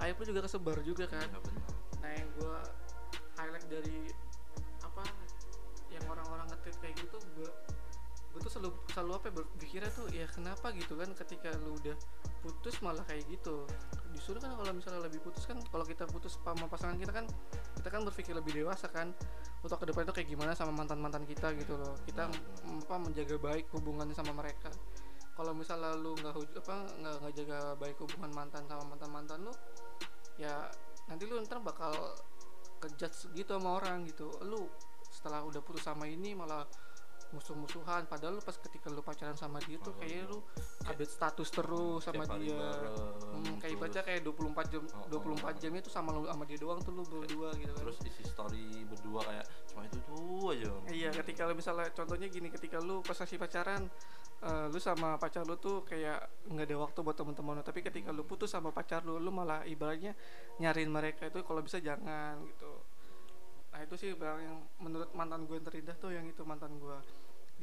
aib 0.03 0.15
lu 0.19 0.23
juga 0.27 0.41
kesebar 0.43 0.77
juga 0.83 1.07
kan. 1.07 1.23
Iya, 1.23 1.39
nah 2.03 2.11
yang 2.11 2.29
gua 2.35 2.59
highlight 3.39 3.67
dari 3.71 4.11
apa 4.83 5.03
yang 5.87 6.03
orang-orang 6.11 6.47
nge-tweet 6.51 6.77
kayak 6.83 6.95
gitu 6.99 7.17
gua 7.39 7.51
gue 8.43 8.51
selalu 8.51 8.69
selalu 8.91 9.11
apa 9.15 9.25
ya, 9.31 9.33
berpikirnya 9.39 9.91
tuh 9.95 10.05
ya 10.11 10.27
kenapa? 10.27 10.75
gitu 10.75 10.99
kan 10.99 11.09
ketika 11.15 11.49
lu 11.63 11.79
udah 11.79 11.95
putus 12.43 12.75
malah 12.83 13.07
kayak 13.07 13.23
gitu. 13.31 13.63
Justru 14.11 14.35
kan 14.37 14.51
kalau 14.59 14.75
misalnya 14.75 15.07
lebih 15.07 15.23
putus 15.23 15.47
kan 15.47 15.55
kalau 15.71 15.87
kita 15.87 16.03
putus 16.11 16.35
sama 16.43 16.67
pasangan 16.67 16.99
kita 16.99 17.15
kan 17.15 17.25
kita 17.79 17.87
kan 17.87 18.01
berpikir 18.03 18.35
lebih 18.35 18.51
dewasa 18.51 18.91
kan. 18.91 19.15
Untuk 19.63 19.79
ke 19.79 19.87
depan 19.87 20.03
itu 20.03 20.13
kayak 20.19 20.27
gimana 20.27 20.51
sama 20.51 20.75
mantan 20.75 20.99
mantan 20.99 21.23
kita 21.23 21.55
gitu 21.55 21.79
loh. 21.79 21.95
Kita 22.03 22.27
Hmm. 22.27 22.83
mm, 22.83 22.85
apa 22.91 22.95
menjaga 22.99 23.35
baik 23.39 23.71
hubungannya 23.71 24.11
sama 24.11 24.35
mereka. 24.35 24.69
Kalau 25.33 25.55
misalnya 25.55 25.95
lu 25.95 26.13
nggak 26.19 26.35
apa 26.59 26.75
nggak 26.99 27.15
nggak 27.23 27.33
jaga 27.39 27.59
baik 27.79 27.95
hubungan 28.03 28.31
mantan 28.35 28.67
sama 28.67 28.83
mantan 28.85 29.09
mantan 29.09 29.39
lu 29.47 29.53
ya 30.37 30.67
nanti 31.09 31.23
lu 31.25 31.39
ntar 31.47 31.63
bakal 31.63 31.95
kejudge 32.83 33.31
gitu 33.31 33.55
sama 33.55 33.79
orang 33.79 34.03
gitu. 34.03 34.27
Lu 34.43 34.67
setelah 35.07 35.47
udah 35.47 35.63
putus 35.63 35.87
sama 35.87 36.05
ini 36.11 36.35
malah 36.35 36.67
musuh-musuhan 37.33 38.05
padahal 38.05 38.37
lu 38.37 38.41
pas 38.41 38.53
ketika 38.53 38.87
lu 38.87 39.01
pacaran 39.01 39.33
sama 39.33 39.57
dia 39.65 39.81
tuh 39.81 39.89
Oh, 39.89 39.97
kayak 39.97 40.29
lu 40.29 40.39
update 40.85 41.09
status 41.09 41.49
terus 41.49 41.99
sama 41.99 42.23
dia 42.37 42.53
bareng, 42.53 42.95
Hmm, 43.33 43.55
kayak 43.57 43.75
baca 43.75 43.99
kayak 43.99 44.21
24 44.21 44.69
jam 44.69 44.81
Oh, 44.93 45.05
24 45.09 45.41
oh. 45.43 45.51
jam 45.57 45.71
itu 45.73 45.89
sama 45.89 46.09
lu 46.13 46.29
sama 46.29 46.45
dia 46.45 46.57
doang 46.61 46.79
tuh 46.79 46.93
lu 46.93 47.01
berdua 47.03 47.49
gitu 47.57 47.73
kan. 47.73 47.81
terus 47.81 47.97
isi 48.05 48.23
story 48.23 48.85
berdua 48.85 49.25
kayak 49.25 49.45
cuma 49.67 49.81
itu 49.83 49.97
tuh 49.99 50.45
aja 50.53 50.69
Iya, 50.87 51.09
ketika 51.11 51.41
lu 51.43 51.53
misalnya 51.53 51.89
contohnya 51.89 52.27
gini, 52.29 52.47
ketika 52.47 52.77
lu 52.77 53.01
pas 53.01 53.17
masih 53.17 53.41
pacaran, 53.41 53.81
eh, 54.39 54.65
lu 54.69 54.77
sama 54.77 55.17
pacar 55.17 55.41
lu 55.43 55.57
tuh 55.57 55.81
kayak 55.81 56.21
nggak 56.45 56.69
ada 56.69 56.77
waktu 56.77 56.99
buat 57.01 57.17
teman-teman 57.17 57.57
lu. 57.57 57.63
Tapi 57.63 57.81
ketika 57.81 58.13
lu 58.13 58.21
putus 58.21 58.53
sama 58.53 58.69
pacar 58.69 59.01
lu, 59.01 59.17
lu 59.17 59.33
malah 59.33 59.65
ibaratnya 59.65 60.13
nyariin 60.57 60.87
mereka 60.87 61.25
itu 61.25 61.41
kalau 61.41 61.59
bisa 61.59 61.81
jangan 61.81 62.37
gitu. 62.45 62.69
Nah 63.73 63.81
itu 63.81 63.95
sih 63.97 64.13
bang 64.13 64.37
yang 64.37 64.55
menurut 64.77 65.09
mantan 65.17 65.49
gue 65.49 65.57
yang 65.57 65.65
terindah 65.65 65.97
tuh 65.97 66.13
yang 66.13 66.29
itu 66.29 66.45
mantan 66.45 66.77
gue. 66.77 66.97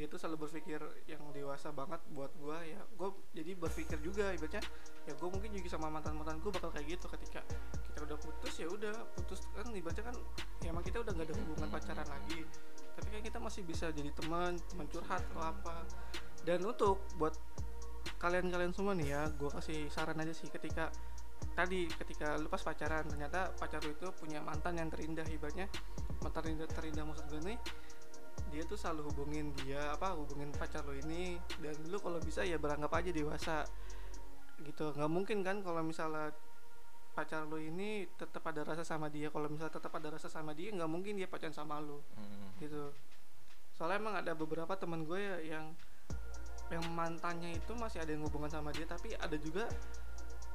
Dia 0.01 0.09
tuh 0.09 0.17
selalu 0.17 0.49
berpikir 0.49 0.81
yang 1.05 1.21
dewasa 1.37 1.69
banget 1.77 2.01
buat 2.17 2.33
gue 2.41 2.59
ya. 2.73 2.81
Gue 2.97 3.13
jadi 3.37 3.53
berpikir 3.53 4.01
juga 4.01 4.33
ibaratnya 4.33 4.65
ya 5.05 5.13
gue 5.17 5.29
mungkin 5.29 5.51
juga 5.53 5.69
sama 5.77 5.93
mantan 5.93 6.17
mantan 6.17 6.41
gue 6.41 6.53
bakal 6.53 6.73
kayak 6.73 6.97
gitu 6.97 7.07
ketika 7.09 7.41
kita 7.89 7.99
udah 8.05 8.19
putus 8.21 8.55
ya 8.61 8.69
udah 8.69 8.95
putus 9.17 9.45
kan 9.57 9.67
ibaratnya 9.73 10.05
kan 10.13 10.17
ya 10.61 10.69
emang 10.73 10.85
kita 10.85 11.01
udah 11.01 11.13
nggak 11.17 11.29
ada 11.33 11.37
hubungan 11.41 11.69
pacaran 11.73 12.09
lagi 12.09 12.41
tapi 12.97 13.09
kan 13.17 13.23
kita 13.25 13.39
masih 13.41 13.63
bisa 13.65 13.89
jadi 13.91 14.13
teman 14.13 14.61
teman 14.71 14.87
curhat 14.93 15.25
atau 15.33 15.41
apa 15.41 15.89
dan 16.45 16.61
untuk 16.63 17.01
buat 17.17 17.33
kalian-kalian 18.21 18.73
semua 18.77 18.93
nih 18.93 19.09
ya 19.17 19.23
gue 19.33 19.51
kasih 19.51 19.89
saran 19.89 20.21
aja 20.21 20.33
sih 20.37 20.53
ketika 20.53 20.93
tadi 21.57 21.89
ketika 21.89 22.37
lu 22.37 22.47
pas 22.53 22.61
pacaran 22.61 23.05
ternyata 23.09 23.51
pacar 23.57 23.81
lu 23.83 23.97
itu 23.97 24.09
punya 24.21 24.45
mantan 24.45 24.77
yang 24.77 24.89
terindah 24.93 25.25
ibaratnya 25.33 25.67
mantan 26.21 26.41
terindah, 26.45 26.69
terindah 26.69 27.05
maksud 27.09 27.25
gue 27.33 27.41
nih 27.51 27.59
dia 28.51 28.67
tuh 28.67 28.77
selalu 28.77 29.09
hubungin 29.15 29.55
dia 29.63 29.95
apa 29.95 30.13
hubungin 30.19 30.51
pacar 30.51 30.83
lu 30.85 30.99
ini 30.99 31.39
dan 31.63 31.75
lu 31.87 31.97
kalau 32.03 32.19
bisa 32.19 32.43
ya 32.43 32.59
beranggap 32.59 32.91
aja 32.93 33.11
dewasa 33.15 33.65
gitu. 34.61 34.93
Nggak 34.93 35.11
mungkin 35.11 35.39
kan 35.41 35.63
kalau 35.65 35.81
misalnya 35.81 36.35
pacar 37.15 37.47
lu 37.47 37.59
ini 37.59 38.07
tetap 38.15 38.43
ada 38.47 38.63
rasa 38.63 38.87
sama 38.87 39.11
dia 39.11 39.31
kalau 39.35 39.51
misalnya 39.51 39.75
tetap 39.75 39.91
ada 39.99 40.15
rasa 40.15 40.31
sama 40.31 40.55
dia 40.55 40.71
nggak 40.71 40.91
mungkin 40.91 41.19
dia 41.19 41.27
pacaran 41.27 41.55
sama 41.55 41.79
lu 41.81 42.03
Hmm. 42.19 42.55
gitu. 42.61 42.93
Soalnya 43.75 43.97
emang 43.99 44.15
ada 44.21 44.33
beberapa 44.37 44.77
teman 44.77 45.09
gue 45.09 45.17
ya 45.17 45.57
yang 45.57 45.73
yang 46.71 46.85
mantannya 46.95 47.59
itu 47.59 47.73
masih 47.75 47.99
ada 47.99 48.15
yang 48.15 48.23
hubungan 48.23 48.47
sama 48.47 48.71
dia 48.71 48.87
tapi 48.87 49.11
ada 49.19 49.35
juga 49.35 49.67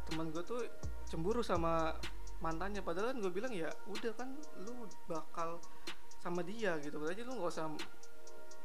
teman 0.07 0.31
gue 0.31 0.43
tuh 0.45 0.63
cemburu 1.09 1.43
sama 1.43 1.91
mantannya. 2.39 2.79
Padahal 2.85 3.11
kan 3.11 3.17
gue 3.19 3.31
bilang 3.33 3.51
ya 3.51 3.67
udah 3.89 4.13
kan 4.15 4.31
lu 4.63 4.85
bakal 5.09 5.59
sama 6.25 6.41
dia 6.41 6.73
gitu. 6.81 6.97
Berarti 6.97 7.21
lu 7.21 7.37
nggak 7.37 7.51
usah 7.53 7.69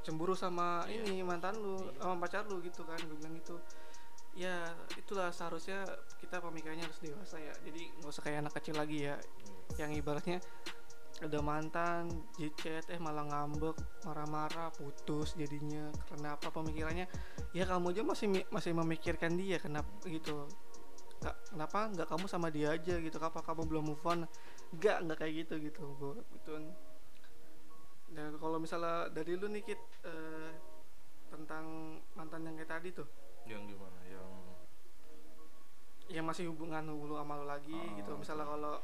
cemburu 0.00 0.32
sama 0.32 0.88
Iya. 0.88 1.04
ini 1.12 1.20
mantan 1.20 1.60
lu 1.60 1.76
Iya. 1.76 2.00
sama 2.00 2.16
pacar 2.24 2.48
lu 2.48 2.64
gitu 2.64 2.80
kan 2.88 2.96
gue 2.96 3.16
bilang 3.20 3.36
gitu. 3.36 3.60
Ya 4.32 4.72
itulah 4.96 5.28
seharusnya 5.28 5.84
kita 6.16 6.40
pemikirannya 6.40 6.88
harus 6.88 6.96
dewasa 7.04 7.36
ya. 7.36 7.52
Jadi 7.60 7.92
nggak 8.00 8.08
usah 8.08 8.22
kayak 8.24 8.48
anak 8.48 8.52
kecil 8.56 8.80
lagi 8.80 9.04
ya. 9.04 9.20
Yang 9.76 10.00
ibaratnya 10.00 10.38
ada 11.20 11.38
mantan 11.44 12.08
di 12.40 12.48
chat 12.56 12.88
eh 12.88 12.96
malah 12.96 13.28
ngambek 13.28 13.76
marah-marah 14.08 14.72
putus 14.72 15.36
jadinya. 15.36 15.92
Karena 16.08 16.32
apa 16.40 16.48
pemikirannya? 16.48 17.04
Ya 17.52 17.68
kamu 17.68 17.92
aja 17.92 18.02
masih 18.06 18.26
masih 18.48 18.72
memikirkan 18.72 19.36
dia 19.36 19.60
kenapa 19.60 19.90
gitu. 20.08 20.48
Nggak 21.20 21.36
kenapa 21.52 21.78
nggak 21.92 22.08
kamu 22.08 22.24
sama 22.24 22.48
dia 22.48 22.72
aja 22.72 22.96
gitu? 22.96 23.20
Apa 23.20 23.44
kamu 23.44 23.68
belum 23.68 23.84
move 23.92 24.04
on? 24.08 24.24
Nggak 24.72 24.96
nggak 25.04 25.18
kayak 25.20 25.34
gitu 25.44 25.54
gitu. 25.60 25.84
Gue 26.00 26.16
gitu 26.40 26.56
dan 26.56 26.72
kalau 28.60 28.68
misalnya 28.68 29.08
dari 29.08 29.40
lu 29.40 29.48
nih 29.48 29.64
Kit 29.64 29.80
eh, 30.04 30.52
tentang 31.32 31.64
mantan 32.12 32.44
yang 32.44 32.60
kayak 32.60 32.68
tadi 32.70 32.92
tuh 32.92 33.08
yang 33.48 33.64
gimana 33.64 33.96
yang 34.04 34.28
yang 36.12 36.28
masih 36.28 36.52
hubungan 36.52 36.84
lu 36.84 37.16
sama 37.16 37.40
lu 37.40 37.48
lagi 37.48 37.72
Ah, 37.72 37.96
gitu 37.96 38.12
misalnya 38.20 38.44
oke. 38.44 38.52
kalau 38.52 38.74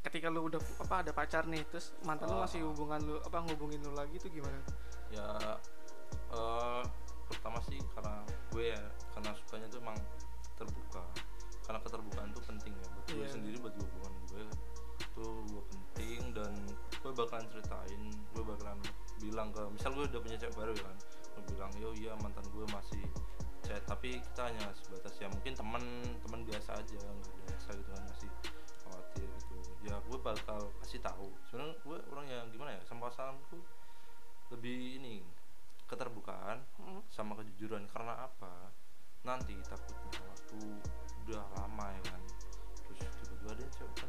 ketika 0.00 0.30
lu 0.30 0.46
udah 0.46 0.62
apa 0.78 0.94
ada 1.02 1.10
pacar 1.10 1.42
nih 1.44 1.66
terus 1.66 1.90
mantan 2.06 2.30
lu 2.30 2.38
Ah. 2.38 2.46
masih 2.46 2.62
hubungan 2.62 3.02
lu 3.02 3.18
apa 3.18 3.42
ngubungin 3.42 3.82
lu 3.82 3.90
lagi 3.90 4.14
tuh 4.14 4.30
gimana 4.30 4.62
ya 5.10 5.26
eh 6.30 6.82
pertama 7.26 7.58
sih 7.66 7.82
karena 7.92 8.22
gue 8.48 8.64
ya 8.70 8.82
karena 9.10 9.30
sukanya 9.34 9.66
tuh 9.66 9.82
emang 9.82 9.98
terbuka 10.54 11.02
karena 11.66 11.82
keterbukaan 11.82 12.30
tuh 12.30 12.42
penting 12.46 12.72
ya 12.72 12.86
buat 12.86 13.06
gue 13.10 13.18
Iya. 13.18 13.34
sendiri 13.34 13.56
buat 13.58 13.74
hubungan 13.74 14.12
gue 14.30 14.42
itu 15.02 15.26
gue 15.50 15.62
penting 15.66 16.20
dan 16.30 16.54
gue 17.08 17.24
bakalan 17.24 17.48
ceritain 17.48 18.02
gue 18.36 18.42
bakalan 18.44 18.78
bilang 19.16 19.48
ke 19.48 19.64
misal 19.72 19.96
gue 19.96 20.04
udah 20.04 20.20
punya 20.20 20.36
cewek 20.36 20.54
baru 20.60 20.72
ya 20.76 20.84
kan 20.84 20.96
gue 21.32 21.42
bilang 21.56 21.72
yo 21.80 21.88
iya 21.96 22.12
mantan 22.20 22.44
gue 22.52 22.64
masih 22.68 23.00
chat 23.64 23.80
tapi 23.88 24.20
kita 24.20 24.52
hanya 24.52 24.68
sebatas 24.76 25.16
ya 25.16 25.32
mungkin 25.32 25.56
teman 25.56 25.80
teman 26.20 26.40
biasa 26.44 26.76
aja 26.76 27.00
nggak 27.00 27.32
ada 27.32 27.52
rasa 27.56 27.70
gitu 27.80 27.90
kan 27.96 28.02
masih 28.12 28.30
khawatir 28.84 29.28
gitu. 29.28 29.56
Ya 29.88 29.96
gue 30.04 30.18
bakal 30.20 30.60
kasih 30.84 31.00
tahu. 31.00 31.28
Sebenarnya 31.48 31.74
gue 31.80 31.98
orang 32.12 32.26
yang 32.28 32.46
gimana 32.52 32.70
ya 32.76 32.82
sama 32.84 33.08
pasanganku 33.08 33.60
lebih 34.52 35.00
ini 35.00 35.24
keterbukaan 35.88 36.60
Hmm. 36.76 37.00
sama 37.08 37.36
kejujuran. 37.40 37.88
Karena 37.88 38.28
apa? 38.28 38.72
Nanti 39.24 39.56
takutnya 39.64 40.20
waktu 40.28 40.60
udah 41.28 41.44
lama 41.60 41.86
ya 41.92 42.02
kan 42.08 42.22
terus 42.88 43.04
tiba-tiba 43.20 43.52
dia 43.60 43.68
cewek 43.76 43.92
kan 44.00 44.08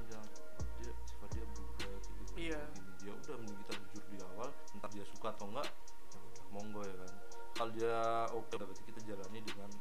dia 7.80 8.28
oke. 8.36 8.52
Berarti 8.60 8.84
kita 8.84 9.00
jalani 9.08 9.40
dengan 9.40 9.72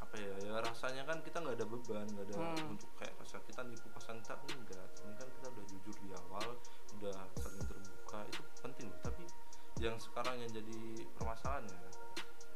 apa 0.00 0.14
ya 0.20 0.34
ya 0.40 0.54
rasanya 0.64 1.02
kan 1.04 1.20
kita 1.20 1.40
nggak 1.44 1.56
ada 1.60 1.66
beban 1.68 2.06
nggak 2.08 2.24
ada 2.32 2.34
Hmm. 2.40 2.72
untuk 2.76 2.88
kayak 2.96 3.12
rasa 3.20 3.40
kita 3.44 3.60
nipu 3.68 3.88
pasangan 3.92 4.24
kita 4.24 4.34
enggak. 4.56 4.88
Ini 5.04 5.14
kan 5.20 5.28
kita 5.28 5.46
udah 5.52 5.64
jujur 5.68 5.94
di 6.00 6.08
awal 6.16 6.48
udah 6.96 7.16
saling 7.36 7.64
terbuka 7.68 8.18
itu 8.30 8.42
penting. 8.64 8.88
Tapi 9.04 9.24
yang 9.84 9.96
sekarang 10.00 10.40
yang 10.40 10.50
jadi 10.54 10.78
permasalahannya 11.18 11.80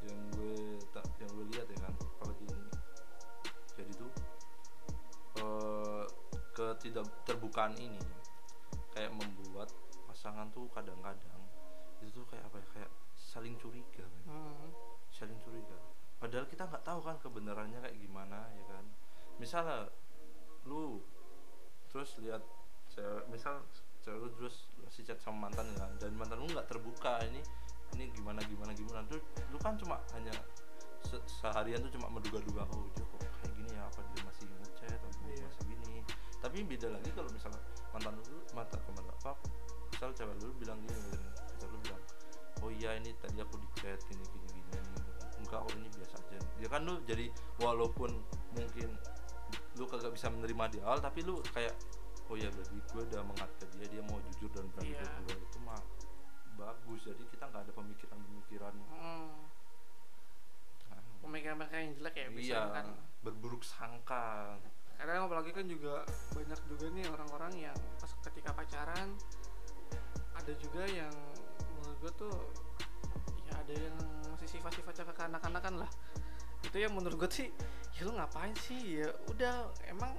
yang 0.07 0.19
gue 0.39 0.79
tak 0.95 1.05
yang 1.19 1.31
gue 1.35 1.47
lihat 1.53 1.67
ya 1.69 1.79
kan 1.83 1.95
apalagi 1.99 2.45
ini. 2.49 2.71
Jadi 3.77 3.93
tuh 3.99 4.13
eh 5.39 6.05
ketidak 6.55 7.07
terbukaan 7.23 7.75
ini 7.79 8.03
kayak 8.91 9.15
membuat 9.15 9.71
pasangan 10.11 10.51
tuh 10.51 10.67
kadang-kadang 10.75 11.43
itu 12.03 12.11
tuh 12.11 12.27
kayak 12.27 12.43
apa 12.51 12.59
ya 12.59 12.67
kayak 12.75 12.91
saling 13.39 13.55
curiga. 13.55 14.03
Hmm. 14.27 14.67
saling 15.09 15.39
curiga 15.39 15.79
padahal 16.19 16.43
kita 16.45 16.67
nggak 16.67 16.83
tahu 16.83 16.99
kan 17.01 17.15
kebenarannya 17.19 17.79
kayak 17.79 17.95
gimana 17.95 18.51
ya 18.51 18.65
kan 18.67 18.83
misalnya 19.39 19.87
lu 20.67 20.99
terus 21.87 22.19
lihat 22.19 22.43
cewek 22.91 23.23
misal 23.31 23.63
cewek 24.03 24.19
lu 24.19 24.29
terus 24.35 24.67
masih 24.83 25.07
chat 25.07 25.17
sama 25.17 25.47
mantan 25.47 25.71
kan 25.79 25.95
dan 25.97 26.11
mantan 26.13 26.43
lu 26.43 26.51
nggak 26.51 26.67
terbuka 26.67 27.23
ini 27.25 27.39
ini 27.95 28.11
gimana 28.11 28.43
gimana 28.43 28.75
gimana 28.75 29.07
terus 29.07 29.23
lu 29.49 29.59
kan 29.63 29.79
cuma 29.79 30.03
hanya 30.13 30.35
se- 31.07 31.23
seharian 31.25 31.79
tuh 31.79 31.95
cuma 31.95 32.11
menduga-duga 32.11 32.67
oh 32.75 32.91
dia 32.93 33.07
kok 33.07 33.19
kayak 33.23 33.55
gini 33.55 33.71
ya 33.73 33.87
apa 33.87 34.03
dia 34.11 34.23
masih 34.27 34.47
ngechat 34.51 34.91
atau 34.93 35.11
dia 35.23 35.31
Iya. 35.31 35.47
masih 35.47 35.65
gini 35.71 35.97
tapi 36.43 36.59
beda 36.67 36.89
lagi 36.91 37.11
kalau 37.15 37.31
misalnya 37.31 37.63
mantan 37.95 38.19
lu 38.19 38.43
mantan 38.51 38.81
mantan 38.91 39.07
apa 39.15 39.33
misal 39.95 40.11
cewek 40.13 40.35
lu 40.43 40.51
bilang 40.59 40.83
gini 40.83 41.28
oh 42.65 42.71
iya 42.73 42.97
ini 42.99 43.15
tadi 43.19 43.39
aku 43.39 43.57
di 43.61 43.69
chat 43.79 44.01
gini 44.09 44.25
gini 44.35 44.47
gini 44.51 44.63
gitu 44.71 44.79
enggak 45.45 45.61
oh 45.63 45.73
ini 45.79 45.89
biasa 45.93 46.15
aja 46.19 46.39
ya 46.59 46.69
kan 46.69 46.81
lu 46.85 46.95
jadi 47.07 47.27
walaupun 47.63 48.11
mungkin 48.55 48.89
lu 49.79 49.85
kagak 49.87 50.13
bisa 50.13 50.27
menerima 50.29 50.65
di 50.75 50.79
awal 50.83 50.99
tapi 50.99 51.23
lu 51.23 51.39
kayak 51.55 51.73
oh 52.29 52.37
ya 52.37 52.51
berarti 52.53 52.77
gue 52.77 53.03
udah 53.09 53.23
menghargai 53.25 53.69
dia 53.79 53.87
dia 53.89 54.03
mau 54.05 54.21
jujur 54.21 54.51
dan 54.53 54.67
berani 54.77 54.93
Iya. 54.93 55.01
ke 55.07 55.21
gue 55.25 55.37
itu 55.49 55.59
mah 55.65 55.81
bagus. 56.59 57.01
Jadi 57.07 57.23
kita 57.31 57.45
nggak 57.49 57.63
ada 57.65 57.73
pemikiran-pemikiran. 57.73 58.75
Hmm, 58.91 59.47
ah, 60.93 61.03
pemikiran-pemikiran 61.25 61.83
yang 61.87 61.95
jelek 61.97 62.15
ya 62.19 62.29
bisa 62.35 62.59
iya. 62.59 62.75
kan 62.75 62.87
berburuk 63.23 63.63
sangka. 63.65 64.59
Kadang 64.99 65.31
apalagi 65.31 65.55
kan 65.55 65.65
juga 65.71 66.03
banyak 66.35 66.61
juga 66.67 66.87
nih 66.91 67.07
orang-orang 67.07 67.53
yang 67.71 67.79
pas 68.03 68.13
ketika 68.29 68.51
pacaran 68.51 69.15
ada 70.35 70.53
juga 70.59 70.83
yang 70.91 71.15
gue 72.01 72.13
tuh 72.15 72.35
ya 73.49 73.55
ada 73.59 73.75
yang 73.75 73.97
masih 74.35 74.49
sifat-sifatnya 74.49 75.05
kekanak-kanakan 75.15 75.75
lah. 75.85 75.91
Itu 76.65 76.77
yang 76.79 76.93
menurut 76.95 77.17
gue 77.17 77.31
sih 77.31 77.49
ya 77.99 78.07
lu 78.07 78.15
ngapain 78.15 78.55
sih? 78.59 79.03
Ya 79.03 79.09
udah 79.31 79.71
emang 79.91 80.15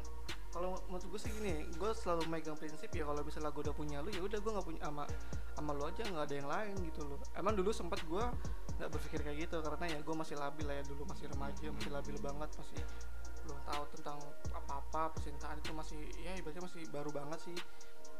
kalau 0.49 0.75
menurut 0.89 1.05
gue 1.05 1.19
sih 1.21 1.31
gini 1.35 1.61
gue 1.77 1.91
selalu 1.93 2.25
megang 2.25 2.57
prinsip 2.57 2.89
ya 2.89 3.05
kalau 3.05 3.21
misalnya 3.21 3.53
gue 3.53 3.63
udah 3.69 3.75
punya 3.75 3.97
lu 4.01 4.09
ya 4.09 4.21
udah 4.25 4.39
gue 4.41 4.51
nggak 4.51 4.65
punya 4.65 4.81
ama 4.89 5.05
sama 5.53 5.77
lu 5.77 5.85
aja 5.85 6.01
nggak 6.07 6.25
ada 6.25 6.35
yang 6.35 6.49
lain 6.49 6.75
gitu 6.83 7.01
loh. 7.05 7.19
Emang 7.37 7.53
dulu 7.53 7.69
sempat 7.69 8.01
gue 8.05 8.23
nggak 8.79 8.89
berpikir 8.95 9.19
kayak 9.27 9.37
gitu 9.47 9.59
karena 9.59 9.85
ya 9.91 9.99
gue 9.99 10.15
masih 10.15 10.35
labil 10.39 10.63
lah 10.63 10.75
ya 10.79 10.83
dulu 10.87 11.03
masih 11.03 11.27
remaja 11.27 11.67
masih 11.67 11.91
labil 11.91 12.15
banget 12.23 12.49
masih 12.55 12.79
belum 13.43 13.59
tahu 13.67 13.83
tentang 13.97 14.17
apa-apa 14.55 15.01
percintaan 15.19 15.57
itu 15.59 15.71
masih 15.75 15.99
ya 16.23 16.31
ibaratnya 16.39 16.63
masih 16.63 16.81
baru 16.87 17.11
banget 17.11 17.39
sih 17.43 17.57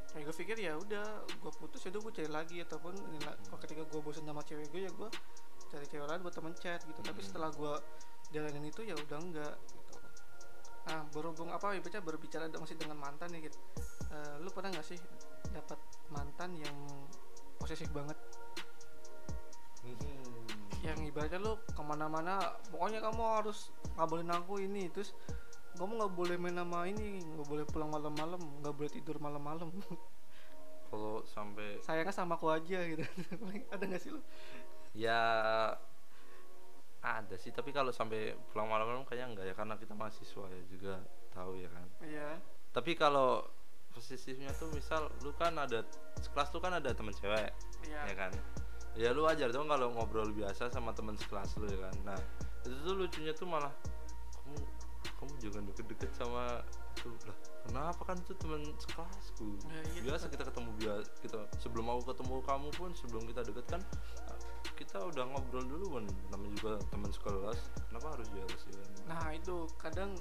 kayak 0.10 0.26
gue 0.26 0.36
pikir 0.42 0.58
ya 0.58 0.74
udah 0.74 1.06
gue 1.28 1.52
putus 1.62 1.86
ya 1.86 1.94
udah 1.94 2.02
gue 2.02 2.14
cari 2.18 2.30
lagi 2.34 2.58
ataupun 2.66 2.98
kalau 3.22 3.60
ketika 3.62 3.84
gue 3.86 4.00
bosan 4.02 4.26
sama 4.26 4.42
cewek 4.42 4.68
gue 4.74 4.82
ya 4.90 4.92
gue 4.92 5.10
cari 5.70 5.86
cewek 5.86 6.08
lain 6.10 6.22
buat 6.26 6.34
temen 6.34 6.54
chat 6.58 6.82
gitu. 6.82 7.00
Tapi 7.06 7.20
Hmm. 7.22 7.28
setelah 7.30 7.50
gue 7.54 7.74
jalanin 8.34 8.66
itu 8.66 8.82
ya 8.86 8.98
udah 8.98 9.18
enggak 9.22 9.56
gitu. 9.70 9.98
Nah 10.90 11.06
berhubung 11.14 11.54
apa 11.54 11.78
ibaratnya 11.78 12.02
berbicara 12.02 12.50
masih 12.58 12.74
dengan 12.78 12.98
mantan 12.98 13.30
nih 13.30 13.50
gitu. 13.50 13.58
Eh, 14.10 14.36
lu 14.42 14.50
pernah 14.50 14.74
nggak 14.74 14.88
sih 14.90 14.98
dapat 15.54 15.78
mantan 16.10 16.58
yang 16.58 16.78
posesif 17.62 17.90
banget? 17.94 18.18
Yang 20.82 21.14
ibaratnya 21.14 21.38
lu 21.38 21.54
ke 21.62 21.82
mana-mana 21.86 22.58
pokoknya 22.74 23.04
kamu 23.06 23.22
harus 23.42 23.70
ngabarin 23.94 24.32
aku 24.34 24.64
ini 24.64 24.90
terus 24.90 25.14
kamu 25.80 25.92
nggak 25.96 26.14
boleh 26.14 26.36
main 26.36 26.60
sama 26.60 26.84
ini 26.92 27.24
nggak 27.24 27.48
boleh 27.48 27.66
pulang 27.72 27.90
malam-malam 27.90 28.42
nggak 28.60 28.76
boleh 28.76 28.92
tidur 28.92 29.16
malam-malam. 29.24 29.72
Kalau 30.90 31.24
sampai 31.24 31.80
sayangnya 31.86 32.12
sama 32.12 32.36
aku 32.36 32.52
aja 32.52 32.84
gitu. 32.84 33.06
Ada 33.74 33.84
nggak 33.88 34.02
sih 34.02 34.12
lu? 34.12 34.20
Ya 34.92 35.22
ada 37.00 37.36
sih. 37.40 37.56
Tapi 37.56 37.72
kalau 37.72 37.96
sampai 37.96 38.36
pulang 38.52 38.68
malam-malam 38.68 39.08
kayaknya 39.08 39.28
enggak 39.32 39.46
ya 39.48 39.54
karena 39.56 39.76
kita 39.80 39.94
mahasiswa 39.96 40.46
ya 40.52 40.62
juga 40.68 40.94
tahu 41.32 41.56
ya 41.56 41.70
kan? 41.72 41.88
Iya. 42.04 42.30
Tapi 42.76 42.92
kalau 43.00 43.48
posisinya 43.96 44.52
tuh 44.60 44.70
misal 44.76 45.08
lu 45.26 45.32
kan 45.34 45.56
ada 45.58 45.82
sekelas 46.22 46.54
lu 46.54 46.60
kan 46.62 46.78
ada 46.78 46.94
temen 46.94 47.16
cewek 47.16 47.50
iya. 47.88 48.02
ya 48.04 48.16
kan? 48.18 48.32
Ya 49.00 49.10
lu 49.16 49.24
ajar 49.30 49.54
dong 49.56 49.72
kalau 49.72 49.96
ngobrol 49.96 50.30
biasa 50.36 50.68
sama 50.70 50.92
teman 50.92 51.16
sekelas 51.16 51.56
lu 51.56 51.72
ya 51.72 51.88
kan? 51.88 51.96
Nah 52.04 52.20
itu 52.68 52.76
tuh 52.84 52.96
lucunya 53.00 53.32
tuh 53.32 53.48
malah 53.48 53.72
kamu 54.36 54.60
kamu 55.30 55.46
jangan 55.46 55.64
deket-deket 55.70 56.12
sama 56.18 56.66
itu 56.98 57.14
lah 57.30 57.38
kenapa 57.70 58.02
kan 58.02 58.18
itu 58.18 58.34
teman 58.42 58.62
sekelasku? 58.82 59.48
Ya, 59.70 59.82
iya, 59.94 60.00
biasa 60.10 60.26
kita 60.34 60.44
ketemu 60.50 60.70
biasa 60.82 61.10
kita 61.22 61.38
sebelum 61.62 61.86
aku 61.86 62.02
ketemu 62.12 62.36
kamu 62.42 62.68
pun 62.74 62.90
sebelum 62.98 63.24
kita 63.30 63.42
deket 63.46 63.66
kan 63.70 63.82
kita 64.74 64.98
udah 65.06 65.24
ngobrol 65.30 65.64
dulu 65.70 65.86
kan 66.00 66.06
namanya 66.34 66.54
juga 66.58 66.72
teman 66.90 67.12
sekelas. 67.14 67.60
Kenapa 67.92 68.08
harus 68.18 68.28
jealous 68.34 68.64
ya 68.74 68.82
nah 69.06 69.24
itu 69.30 69.56
kadang 69.78 70.18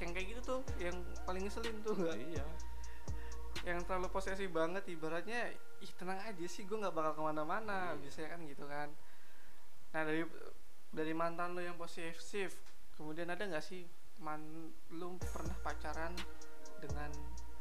yang 0.00 0.10
kayak 0.12 0.26
gitu 0.36 0.40
tuh 0.44 0.60
yang 0.76 0.96
paling 1.24 1.42
ngeselin 1.48 1.76
tuh 1.80 1.96
nggak? 1.96 2.16
Iya. 2.20 2.46
Yang 3.64 3.78
terlalu 3.88 4.08
posesif 4.12 4.48
banget 4.52 4.84
ibaratnya 4.92 5.56
ih 5.80 5.92
tenang 5.96 6.20
aja 6.20 6.44
sih 6.44 6.68
gue 6.68 6.76
nggak 6.76 6.92
bakal 6.92 7.12
ke 7.16 7.22
mana-mana 7.24 7.96
Iya. 7.96 8.00
biasanya 8.04 8.28
kan 8.36 8.40
gitu 8.44 8.64
kan. 8.68 8.88
Nah 9.96 10.02
dari 10.04 10.22
dari 10.92 11.12
mantan 11.16 11.56
lo 11.56 11.64
yang 11.64 11.80
posesif 11.80 12.60
kemudian 13.00 13.32
ada 13.32 13.48
nggak 13.48 13.64
sih 13.64 13.88
man 14.20 14.40
lu 14.92 15.16
pernah 15.32 15.56
pacaran 15.64 16.12
dengan 16.80 17.08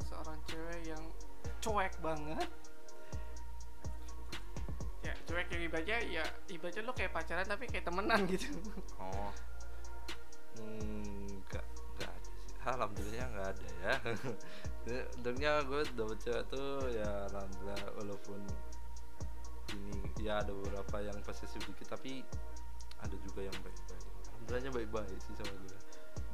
seorang 0.04 0.40
cewek 0.48 0.92
yang 0.92 1.04
cuek 1.64 1.94
banget? 2.04 2.48
Ya 5.00 5.16
cuek 5.24 5.48
yang 5.56 5.64
ibaratnya 5.72 5.98
ya 6.04 6.24
ibaratnya 6.52 6.84
lo 6.84 6.92
kayak 6.92 7.16
pacaran 7.16 7.48
tapi 7.48 7.66
kayak 7.72 7.88
temenan 7.88 8.28
gitu. 8.28 8.52
Oh. 9.00 9.32
Hmm, 10.60 11.32
enggak 11.32 11.64
enggak 11.96 12.12
ada 12.12 12.30
sih. 12.36 12.52
Alhamdulillah 12.68 13.28
nggak 13.32 13.48
ada 13.56 13.68
ya. 13.80 13.94
Untungnya 15.16 15.52
gue 15.64 15.82
dapet 15.96 16.18
cewek 16.28 16.44
tuh 16.52 16.92
ya 16.92 17.12
alhamdulillah 17.32 17.84
walaupun 18.04 18.40
ini 19.70 20.02
ya 20.20 20.44
ada 20.44 20.52
beberapa 20.52 20.98
yang 21.00 21.16
posesif 21.24 21.62
dikit 21.64 21.96
tapi 21.96 22.20
ada 23.00 23.16
juga 23.24 23.48
yang 23.48 23.56
baik-baik. 23.64 24.04
Alhamdulillahnya 24.28 24.72
baik-baik 24.76 25.20
sih 25.24 25.36
sama 25.40 25.56
gue 25.56 25.89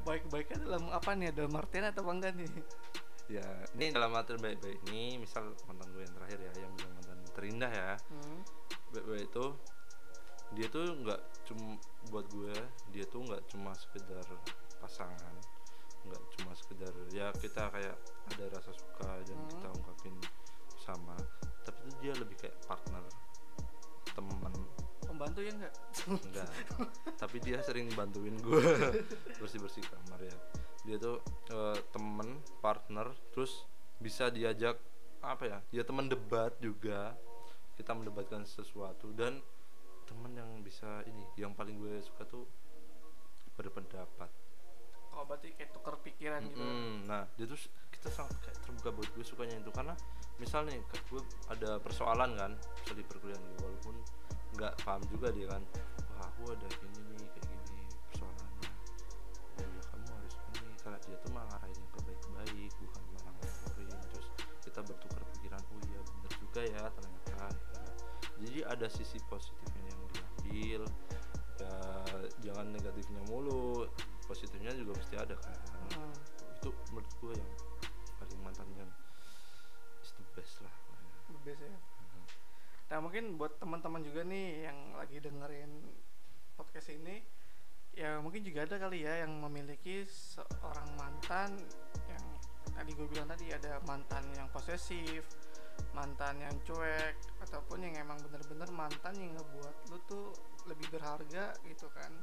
baik-baiknya 0.06 0.58
dalam 0.64 0.84
apa 0.94 1.10
nih 1.18 1.34
dalam 1.34 1.54
artian 1.58 1.90
atau 1.90 2.06
enggak 2.08 2.38
nih 2.38 2.48
ya 3.26 3.46
ini 3.74 3.90
dalam 3.90 4.14
arti 4.14 4.38
baik-baik 4.38 4.80
ini 4.94 5.18
misal 5.18 5.50
mantan 5.66 5.90
gue 5.98 6.06
yang 6.06 6.14
terakhir 6.14 6.40
ya 6.46 6.52
yang 6.62 6.74
bilang 6.78 6.94
mantan 6.94 7.20
terindah 7.34 7.72
ya 7.74 7.92
hmm. 8.14 8.40
baik-baik 8.94 9.26
itu 9.26 9.46
dia 10.54 10.68
tuh 10.70 10.86
nggak 11.02 11.22
cuma 11.50 11.74
buat 12.14 12.26
gue 12.30 12.54
dia 12.94 13.06
tuh 13.10 13.26
nggak 13.26 13.42
cuma 13.50 13.74
sekedar 13.74 14.22
pasangan 14.78 15.36
nggak 16.06 16.22
cuma 16.38 16.54
sekedar 16.54 16.94
ya 17.10 17.34
kita 17.42 17.66
kayak 17.74 17.98
ada 18.30 18.46
rasa 18.54 18.72
suka 18.78 19.10
dan 19.26 19.38
Hmm. 19.42 19.50
kita 19.58 19.68
ungkapin 19.74 20.16
sama 20.86 21.18
tapi 21.66 21.82
itu 21.90 21.98
dia 21.98 22.14
lebih 22.14 22.38
kayak 22.38 22.54
partner 22.70 23.02
teman 24.14 24.54
pembantu 25.16 25.40
ya 25.48 25.52
enggak? 25.56 25.74
Enggak. 26.12 26.50
Tapi 27.24 27.38
dia 27.40 27.64
sering 27.64 27.88
bantuin 27.96 28.36
gue 28.36 28.60
bersih 29.40 29.64
bersih 29.64 29.80
kamar 29.88 30.20
ya. 30.20 30.36
Dia 30.84 31.00
tuh 31.00 31.24
eh, 31.56 31.80
temen 31.96 32.44
partner 32.60 33.16
terus 33.32 33.64
bisa 33.96 34.28
diajak 34.28 34.76
apa 35.24 35.44
ya 35.48 35.58
dia 35.72 35.88
teman 35.88 36.12
debat 36.12 36.52
juga. 36.60 37.16
Kita 37.80 37.96
mendebatkan 37.96 38.44
sesuatu 38.44 39.16
dan 39.16 39.40
temen 40.04 40.36
yang 40.36 40.60
bisa 40.60 41.02
ini 41.08 41.24
yang 41.40 41.56
paling 41.56 41.80
gue 41.80 42.04
suka 42.04 42.28
tuh 42.28 42.44
berpendapat. 43.56 44.28
Oh 45.16 45.24
berarti 45.24 45.56
kayak 45.56 45.72
tuker 45.72 45.96
pikiran 46.04 46.44
gitu. 46.44 46.60
Mm-mm. 46.60 47.08
nah 47.08 47.24
dia 47.40 47.48
tuh 47.48 47.56
kita 47.88 48.12
sangat 48.12 48.36
kayak 48.44 48.60
terbuka 48.68 48.90
buat 48.92 49.10
gue 49.16 49.24
sukanya 49.24 49.56
itu. 49.64 49.72
Karena 49.72 49.96
misal 50.36 50.68
nih 50.68 50.84
gue 50.84 51.22
ada 51.48 51.80
persoalan 51.80 52.36
kan 52.36 52.52
misal 52.84 52.96
di 53.00 53.06
perkuliahan 53.08 53.40
gue 53.40 53.60
walaupun 53.64 53.96
nggak 54.56 54.74
paham 54.88 55.02
juga 55.12 55.28
dia 55.36 55.48
kan 55.52 55.62
wah 56.16 56.28
aku 56.32 56.56
ada 56.56 56.68
ini 56.84 57.02
nih 57.20 57.28
kayak 57.36 57.48
gini 57.52 57.84
persoalannya 58.12 58.70
oh 59.60 59.68
ya 59.68 59.82
kamu 59.92 60.08
harus 60.16 60.36
ini 60.56 60.72
karena 60.80 60.98
dia 61.04 61.16
tuh 61.20 61.32
malah 61.36 61.48
ngarahin 61.52 61.78
yang 61.78 61.92
ke 61.92 62.00
baik-baik 62.08 62.72
bukan 62.80 63.04
malah 63.16 63.34
ngomporin 63.36 64.00
terus 64.12 64.28
kita 64.64 64.80
bertukar 64.84 65.22
pikiran 65.36 65.62
oh 65.62 65.80
iya 65.92 66.00
bener 66.00 66.32
juga 66.40 66.62
ya 66.64 66.84
ternyata 66.96 67.32
ya. 67.36 67.50
jadi 68.40 68.60
ada 68.72 68.88
sisi 68.88 69.18
positifnya 69.28 69.92
yang 69.92 70.04
diambil 70.12 70.82
ya 71.56 71.76
jangan 72.44 72.66
negatifnya 72.72 73.22
mulu 73.32 73.88
positifnya 74.28 74.72
juga 74.76 74.92
pasti 75.00 75.16
ada 75.16 75.36
kan 75.40 75.56
Hmm. 75.86 76.12
itu 76.58 76.74
menurut 76.92 77.12
gue 77.22 77.34
yang 77.38 77.52
paling 78.18 78.42
mantan 78.42 78.68
yang 78.74 78.90
is 80.02 80.12
the 80.18 80.26
best 80.34 80.60
lah 80.66 80.74
the 81.30 81.38
best 81.46 81.62
ya. 81.62 81.95
Nah 82.96 83.04
mungkin 83.04 83.36
buat 83.36 83.60
teman-teman 83.60 84.08
juga 84.08 84.24
nih 84.24 84.72
yang 84.72 84.96
lagi 84.96 85.20
dengerin 85.20 85.84
podcast 86.56 86.96
ini 86.96 87.20
ya 87.92 88.24
mungkin 88.24 88.40
juga 88.40 88.64
ada 88.64 88.80
kali 88.80 89.04
ya 89.04 89.28
yang 89.28 89.36
memiliki 89.36 90.08
seorang 90.08 90.96
mantan 90.96 91.60
yang 92.08 92.24
tadi 92.72 92.96
gue 92.96 93.04
bilang 93.12 93.28
tadi 93.28 93.52
ada 93.52 93.84
mantan 93.84 94.24
yang 94.40 94.48
posesif, 94.48 95.28
mantan 95.92 96.40
yang 96.40 96.56
cuek 96.64 97.20
ataupun 97.44 97.84
yang 97.84 98.00
emang 98.00 98.16
bener-bener 98.32 98.72
mantan 98.72 99.12
yang 99.20 99.36
ngebuat 99.36 99.76
lu 99.92 100.00
tuh 100.08 100.32
lebih 100.64 100.88
berharga 100.96 101.52
gitu 101.68 101.92
kan. 101.92 102.16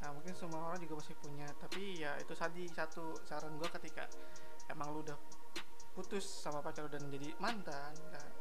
Nah 0.00 0.16
mungkin 0.16 0.32
semua 0.32 0.72
orang 0.72 0.80
juga 0.80 1.04
masih 1.04 1.12
punya 1.20 1.44
tapi 1.60 2.00
ya 2.00 2.16
itu 2.16 2.32
tadi 2.32 2.64
satu 2.72 3.20
saran 3.28 3.52
gue 3.60 3.68
ketika 3.76 4.08
emang 4.72 4.96
lu 4.96 5.04
udah 5.04 5.20
putus 5.92 6.24
sama 6.24 6.64
pacar 6.64 6.88
lu 6.88 6.90
dan 6.96 7.04
jadi 7.12 7.36
mantan 7.36 7.92
nah, 8.08 8.39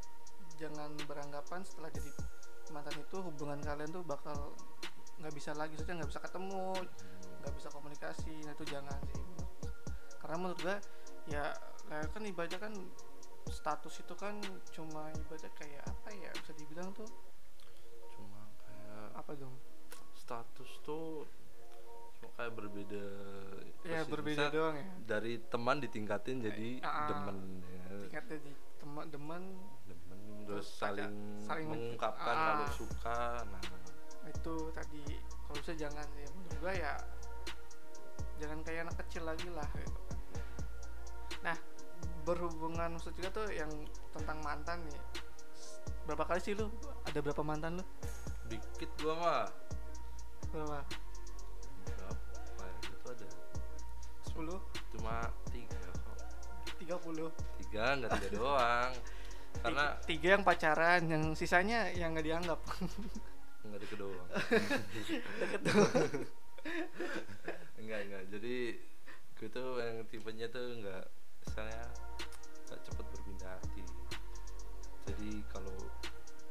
jangan 0.60 0.91
beranggapan 1.08 1.63
setelah 1.63 1.88
jadi 1.89 2.12
mantan 2.69 3.00
itu 3.00 3.17
hubungan 3.24 3.58
kalian 3.63 3.89
tuh 3.89 4.04
bakal 4.06 4.54
nggak 5.19 5.34
bisa 5.34 5.52
lagi 5.58 5.74
maksudnya 5.74 6.04
nggak 6.04 6.12
bisa 6.12 6.22
ketemu 6.22 6.65
nggak 7.39 7.54
bisa 7.56 7.67
komunikasi. 7.72 8.34
Nah 8.45 8.54
itu 8.54 8.65
jangan 8.67 9.00
sih. 9.10 9.24
Karena 10.19 10.36
menurut 10.38 10.60
gua 10.60 10.78
ya 11.32 11.56
kan 11.89 12.22
ibadah 12.22 12.60
kan 12.60 12.74
status 13.50 14.04
itu 14.06 14.13
kan 14.13 14.38
cuma 14.69 15.10
ibadah 15.26 15.50
kayak 15.58 15.82
apa 15.88 16.10
ya 16.13 16.30
bisa 16.38 16.54
dibilang 16.54 16.91
tuh 16.93 17.08
apa 19.15 19.32
dong? 19.36 19.56
Status 20.15 20.69
tuh 20.86 21.26
cuma 22.19 22.30
kayak 22.36 22.54
berbeda 22.54 23.06
ya 23.88 24.04
berbeda 24.06 24.52
doang 24.52 24.76
ya. 24.76 24.88
dari 25.08 25.39
teman 25.48 25.80
ditingkatin 25.80 26.43
jadi 26.43 26.69
Ah, 26.84 27.08
demen 27.08 27.38
ya. 27.63 27.84
tingkatnya 28.08 28.38
di 28.43 28.52
teman 28.80 29.04
demen 29.08 29.43
terus 30.49 30.65
saling, 30.65 31.13
saling 31.45 31.69
men- 31.69 31.93
mengungkapkan 31.93 32.33
Ah. 32.33 32.45
kalau 32.57 32.67
suka 32.73 33.19
nah. 33.45 33.62
Itu 34.25 34.73
tadi 34.73 35.05
kalau 35.45 35.57
bisa 35.62 35.73
jangan 35.77 36.05
ya 36.17 36.27
menurut 36.33 36.57
gua 36.57 36.73
ya 36.73 36.93
jangan 38.41 38.59
kayak 38.65 38.89
anak 38.89 38.95
kecil 39.05 39.23
lagi 39.29 39.45
lah. 39.53 39.69
Gitu. 39.77 40.01
nah 41.39 41.55
berhubungan 42.27 42.97
maksud 42.97 43.15
juga 43.15 43.29
tuh 43.31 43.47
yang 43.47 43.69
tentang 44.12 44.41
mantan 44.41 44.81
nih. 44.83 44.99
Berapa 46.03 46.25
kali 46.25 46.41
sih 46.41 46.57
lu 46.57 46.67
ada 47.05 47.19
berapa 47.21 47.45
mantan 47.45 47.77
lu? 47.77 47.85
Dikit 48.49 48.89
gua 48.99 49.13
mah. 49.15 49.45
Berapa? 50.49 50.81
Berapa 51.85 52.63
ya 52.65 52.75
gitu 52.81 53.07
ada. 53.07 53.27
10 54.33 54.57
cuma 54.97 55.15
tiga 55.47 55.79
kok. 55.93 56.17
30 56.81 57.29
tiga 57.62 57.83
nggak 57.95 58.09
tiga 58.17 58.29
doang 58.35 58.91
karena 59.60 59.86
tiga, 60.04 60.08
tiga 60.08 60.28
yang 60.38 60.43
pacaran 60.43 61.02
yang 61.10 61.24
sisanya 61.36 61.91
yang 61.91 62.15
nggak 62.15 62.26
dianggap. 62.26 62.60
Nggak 63.60 63.80
deket 63.86 63.98
doang. 64.00 64.30
Deket 65.43 65.62
tuh 65.62 65.76
enggak 67.80 68.00
enggak 68.08 68.24
jadi 68.36 68.58
gue 69.39 69.50
tuh 69.52 69.80
yang 69.80 70.04
tipenya 70.12 70.48
tuh 70.52 70.80
enggak 70.80 71.04
misalnya 71.43 71.84
enggak 72.65 72.80
cepet 72.88 73.06
berpindah 73.13 73.50
hati. 73.60 73.84
Jadi 75.12 75.32
kalau 75.52 75.78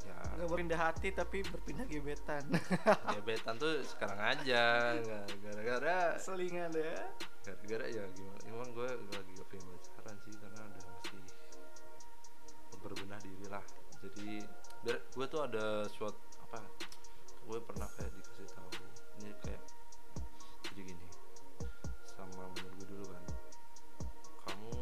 ya 0.04 0.16
nggak 0.36 0.48
berpindah 0.52 0.78
hati 0.78 1.08
tapi 1.16 1.38
berpindah 1.48 1.86
gebetan. 1.88 2.44
Gebetan 3.18 3.54
tuh 3.56 3.82
sekarang 3.88 4.20
aja 4.38 4.94
gara-gara 5.42 6.16
selingan 6.20 6.70
ya. 6.76 7.08
Gara-gara 7.44 7.86
ya 7.88 8.04
gimana 8.14 8.40
emang 8.48 8.68
gue 8.76 8.88
lagi 8.88 9.30
gak 9.36 9.48
pengen 9.48 9.68
pacaran 9.80 10.16
sih 10.24 10.34
karena 10.38 10.62
lah 13.48 13.64
jadi 14.04 14.44
gue 14.86 15.26
tuh 15.26 15.40
ada 15.42 15.88
suatu 15.90 16.20
apa 16.44 16.60
gue 17.48 17.58
pernah 17.64 17.88
kayak 17.96 18.12
dikasih 18.12 18.48
tahu 18.52 18.70
ini 19.20 19.32
kayak 19.40 19.64
jadi 20.68 20.80
gini 20.92 21.08
sama 22.12 22.44
menurut 22.52 22.72
gue 22.76 22.86
dulu 22.92 23.04
kan 23.08 23.24
kamu 24.46 24.72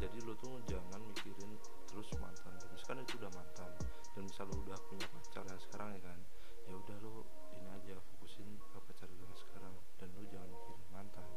jadi 0.00 0.18
lu 0.24 0.32
tuh 0.40 0.56
jangan 0.66 1.00
mikirin 1.04 1.52
terus 1.86 2.08
mantan 2.18 2.52
misalkan 2.72 3.04
itu 3.04 3.14
udah 3.20 3.32
mantan 3.36 3.70
dan 4.16 4.22
misal 4.24 4.48
lu 4.48 4.56
udah 4.64 4.78
punya 4.88 5.06
pacar 5.12 5.44
yang 5.44 5.60
sekarang 5.60 5.88
ya 5.94 6.00
kan 6.02 6.18
ya 6.64 6.74
udah 6.74 6.96
lu 7.04 7.22
ini 7.60 7.68
aja 7.76 7.94
fokusin 8.12 8.48
ke 8.58 8.78
pacar 8.88 9.06
lu 9.12 9.20
yang 9.20 9.36
sekarang 9.36 9.74
dan 10.00 10.08
lu 10.16 10.24
jangan 10.32 10.48
mikirin 10.48 10.82
mantan 10.90 11.28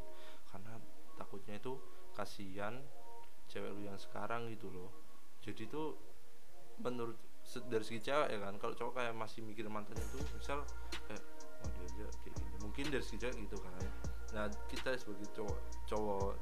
karena 0.48 0.72
takutnya 1.20 1.54
itu 1.60 1.76
kasihan 2.16 2.80
cewek 3.56 3.72
lu 3.72 3.88
yang 3.88 3.96
sekarang 3.96 4.52
gitu 4.52 4.68
loh. 4.68 4.92
Jadi 5.40 5.64
tuh 5.72 5.96
menurut 6.84 7.16
dari 7.72 7.80
segi 7.80 8.04
cewek 8.04 8.28
ya 8.28 8.38
kan 8.42 8.60
kalau 8.60 8.76
cowok 8.76 8.92
kayak 9.00 9.16
masih 9.16 9.40
mikirin 9.40 9.72
mantannya 9.72 10.04
tuh 10.12 10.20
misal 10.36 10.60
kayak 11.08 11.24
oh 11.64 11.70
dia 11.72 11.88
aja 11.88 12.06
kayak 12.20 12.34
gini. 12.36 12.56
Mungkin 12.60 12.84
dari 12.92 13.00
segi 13.00 13.18
cewek 13.24 13.36
gitu 13.48 13.56
kan. 13.64 13.72
Nah 14.36 14.44
kita 14.68 14.92
sebagai 15.00 15.24
cowok 15.32 15.58
cowok 15.88 16.34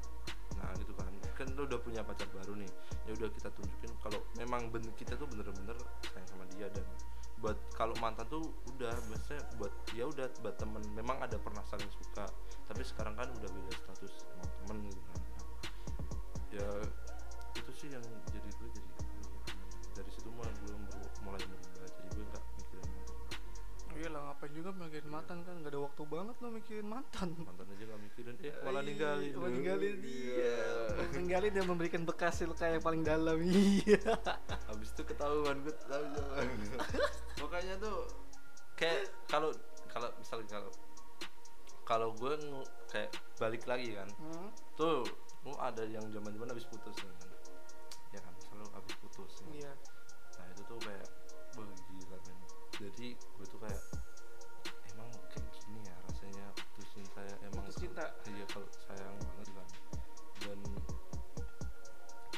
nah 0.59 0.75
gitu 0.75 0.91
kan. 0.99 1.07
Kan 1.39 1.47
lu 1.55 1.63
udah 1.63 1.79
punya 1.79 2.03
pacar 2.03 2.27
baru 2.35 2.59
nih 2.59 2.71
ya 3.07 3.11
udah 3.15 3.29
kita 3.31 3.47
tunjukin 3.55 3.91
kalau 4.03 4.19
memang 4.35 4.67
ben 4.73 4.83
kita 4.99 5.15
tuh 5.15 5.27
bener-bener 5.31 5.77
sayang 6.11 6.27
sama 6.27 6.43
dia 6.55 6.67
dan 6.73 6.83
buat 7.43 7.59
kalau 7.75 7.93
mantan 7.99 8.25
tuh 8.31 8.41
udah 8.73 8.95
biasanya 9.11 9.43
buat 9.59 9.71
ya 9.93 10.09
udah 10.09 10.27
buat 10.43 10.55
temen. 10.59 10.83
Memang 10.97 11.21
ada 11.23 11.39
pernah 11.39 11.63
saling 11.69 11.91
suka 11.95 12.27
tapi 12.65 12.81
sekarang 12.83 13.15
kan 13.15 13.29
udah 13.29 13.49
beda 13.51 13.71
status 13.71 14.13
emang 14.35 14.49
temen 14.63 14.77
gitu 14.89 15.01
kan. 15.05 15.19
Ya 16.55 16.67
itu 16.81 16.94
sih 17.75 17.89
yang 17.89 18.03
jadi 18.25 18.49
gue 18.51 18.69
jadi 18.71 18.89
dari 19.93 20.09
situ 20.09 20.29
mulai 20.29 20.51
gue 20.57 20.75
mulai 21.21 21.39
berubah. 21.41 21.87
Jadi 21.87 22.07
gue 22.09 22.25
nggak 22.25 22.43
mikirin 22.55 22.87
mantan. 22.89 23.17
Iya 23.95 24.07
lah 24.11 24.21
ngapain 24.27 24.51
juga 24.51 24.69
mikirin 24.73 25.07
mantan 25.07 25.37
kan? 25.41 25.55
Gak 25.57 25.71
ada 25.71 25.79
waktu 25.81 26.01
banget 26.05 26.35
lo 26.35 26.47
mikirin 26.49 26.83
mantan. 26.85 27.27
Mantan 27.37 27.65
aja 27.69 27.83
nggak 27.85 28.01
mikirin 28.03 28.35
eh 28.41 28.53
malah 28.61 28.81
ninggalin. 28.81 29.23
Iya, 29.25 29.35
malah 29.35 29.47
lu. 29.47 29.55
ninggalin 29.55 29.95
dia 29.97 30.19
Iya. 30.35 30.57
ninggalin 31.13 31.51
dan 31.53 31.65
memberikan 31.65 32.01
bekas 32.03 32.35
luka 32.43 32.65
yang 32.65 32.79
paling 32.79 33.01
dalam 33.01 33.37
iya. 33.47 33.99
Habis 34.67 34.89
itu 34.91 35.03
ketahuan 35.05 35.63
gue 35.63 35.75
tahu 35.81 36.05
makanya 37.39 37.75
tuh 37.77 37.97
kayak 38.75 39.07
kalau 39.27 39.51
kalau 39.87 40.11
misalnya 40.17 40.47
kalau 40.49 40.71
kalau 41.85 42.09
gue 42.11 42.33
kayak 42.89 43.09
balik 43.37 43.63
lagi 43.63 43.93
kan 43.93 44.09
Hmm? 44.17 44.49
tuh 44.75 45.07
lu 45.45 45.53
ada 45.55 45.85
yang 45.85 46.03
zaman 46.09 46.33
zaman 46.33 46.47
habis 46.49 46.65
putus 46.65 46.95
kan 46.95 47.11
ya. 49.61 49.71
iya 49.71 49.73
nah 50.35 50.45
itu 50.51 50.61
tuh 50.67 50.79
kayak 50.83 51.07
wah 51.55 51.69
gila 51.87 52.17
men 52.27 52.39
jadi 52.75 53.07
gue 53.15 53.45
tuh 53.47 53.59
kayak 53.63 53.81
emang 54.91 55.09
kayak 55.31 55.47
gini 55.55 55.79
ya 55.87 55.95
rasanya 56.11 56.45
putus 56.55 56.89
cinta 56.91 57.21
ya 57.23 57.35
emang 57.47 57.63
Putus 57.63 57.77
cinta. 57.79 58.05
iya 58.27 58.45
kalau 58.51 58.67
sayang 58.87 59.15
banget 59.15 59.47
kan 59.55 59.67
dan 60.43 60.59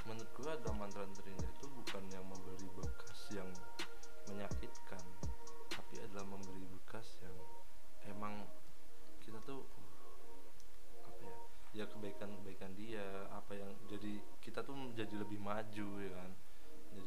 menurut 0.08 0.30
gue 0.32 0.48
ada 0.48 0.72
mantan 0.78 1.10
terindah 1.18 1.50
itu 1.50 1.68
bukan 1.68 2.04
yang 2.14 2.24
memberi 2.30 2.68
bekas 2.78 3.20
yang 3.34 3.50
menyakitkan 4.30 5.04
tapi 5.74 6.00
adalah 6.00 6.26
memberi 6.30 6.64
bekas 6.70 7.20
yang 7.26 7.36
emang 8.08 8.46
kita 9.20 9.42
tuh 9.44 9.68
apa 11.04 11.24
ya 11.28 11.38
ya 11.84 11.86
kebaikan 11.92 12.32
kebaikan 12.40 12.72
dia 12.80 13.28
apa 13.36 13.58
yang 13.58 13.72
jadi 13.92 14.24
kita 14.40 14.64
tuh 14.64 14.76
jadi 14.96 15.12
lebih 15.20 15.44
maju 15.44 15.90
ya 16.00 16.12
kan 16.16 16.32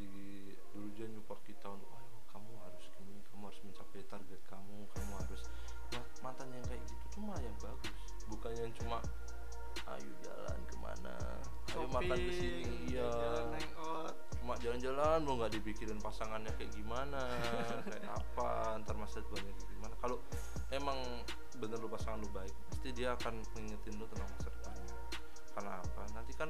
jadi 0.00 0.56
dulu 0.72 0.88
dia 0.96 1.06
nyupport 1.12 1.40
kita 1.44 1.66
untuk 1.68 1.90
ayo 1.92 2.18
kamu 2.32 2.52
harus 2.64 2.84
gini 2.96 3.20
kamu 3.28 3.42
harus 3.52 3.60
mencapai 3.66 4.00
target 4.08 4.40
kamu 4.48 4.76
kamu 4.96 5.12
harus 5.20 5.42
Ma- 5.90 6.10
mantan 6.22 6.48
yang 6.54 6.64
kayak 6.70 6.82
gitu 6.86 7.04
tuh 7.10 7.20
malah 7.26 7.42
yang 7.42 7.56
bagus. 7.58 7.98
Bukan 8.30 8.52
yang 8.54 8.70
cuma 8.78 8.98
ayo 9.90 10.10
jalan 10.22 10.58
ke 10.70 10.76
mana? 10.78 11.16
Ayo 11.74 11.86
makan 11.90 12.16
ke 12.16 12.32
sini. 12.32 12.94
Iya. 12.94 13.10
cuma 14.40 14.56
jalan-jalan 14.56 15.20
lo 15.20 15.32
nggak 15.36 15.52
dipikirin 15.52 16.00
pasangannya 16.00 16.48
kayak 16.56 16.72
gimana 16.72 17.28
kayak 17.92 18.08
apa 18.08 18.80
ntar 18.80 18.96
masa 18.96 19.20
depannya 19.20 19.52
kayak 19.52 19.70
gimana. 19.76 19.94
Kalau 20.00 20.16
emang 20.72 20.98
bener 21.60 21.76
lu 21.76 21.90
pasangan 21.92 22.22
lu 22.24 22.30
baik 22.32 22.54
pasti 22.72 22.88
dia 22.96 23.12
akan 23.18 23.36
mengingetin 23.52 24.00
lu 24.00 24.06
tentang 24.08 24.30
masa 24.32 24.48
depannya. 24.48 24.94
Karena 25.50 25.72
apa? 25.82 26.02
Nanti 26.16 26.32
kan 26.38 26.48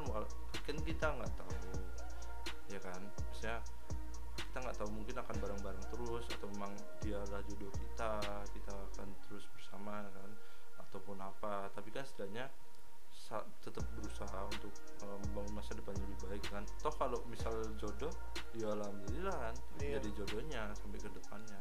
kan 0.68 0.76
kita 0.84 1.06
nggak 1.18 1.32
tahu 1.34 1.50
ya 2.70 2.80
kan? 2.80 3.02
Maksudnya 3.02 3.58
kita 4.38 4.56
nggak 4.62 4.76
tahu 4.78 4.90
mungkin 4.94 5.16
akan 5.20 5.36
bareng-bareng 5.42 5.84
terus 5.92 6.24
atau 6.32 6.48
memang 6.54 6.72
dialah 7.04 7.42
jodoh 7.44 7.70
kita 7.74 8.10
kita 8.54 8.72
akan 8.72 9.08
terus 9.26 9.44
bersama 9.52 10.06
kan? 10.06 10.30
Ataupun 10.88 11.18
apa. 11.18 11.68
Tapi 11.74 11.90
kan 11.90 12.06
setidaknya 12.06 12.46
tetap 13.62 13.86
berusaha 13.94 14.40
untuk 14.50 14.74
eh, 15.06 15.18
membangun 15.28 15.62
masa 15.62 15.74
depan 15.78 15.94
yang 15.94 16.06
lebih 16.08 16.20
baik 16.30 16.44
kan? 16.50 16.64
Toh 16.82 16.94
kalau 16.94 17.18
misal 17.30 17.52
jodoh 17.78 18.10
ya 18.54 18.70
alhamdulillah 18.74 19.34
kan? 19.34 19.54
Iya. 19.78 20.02
jadi 20.02 20.08
jodohnya 20.18 20.62
sampai 20.78 20.98
ke 20.98 21.10
depannya 21.10 21.58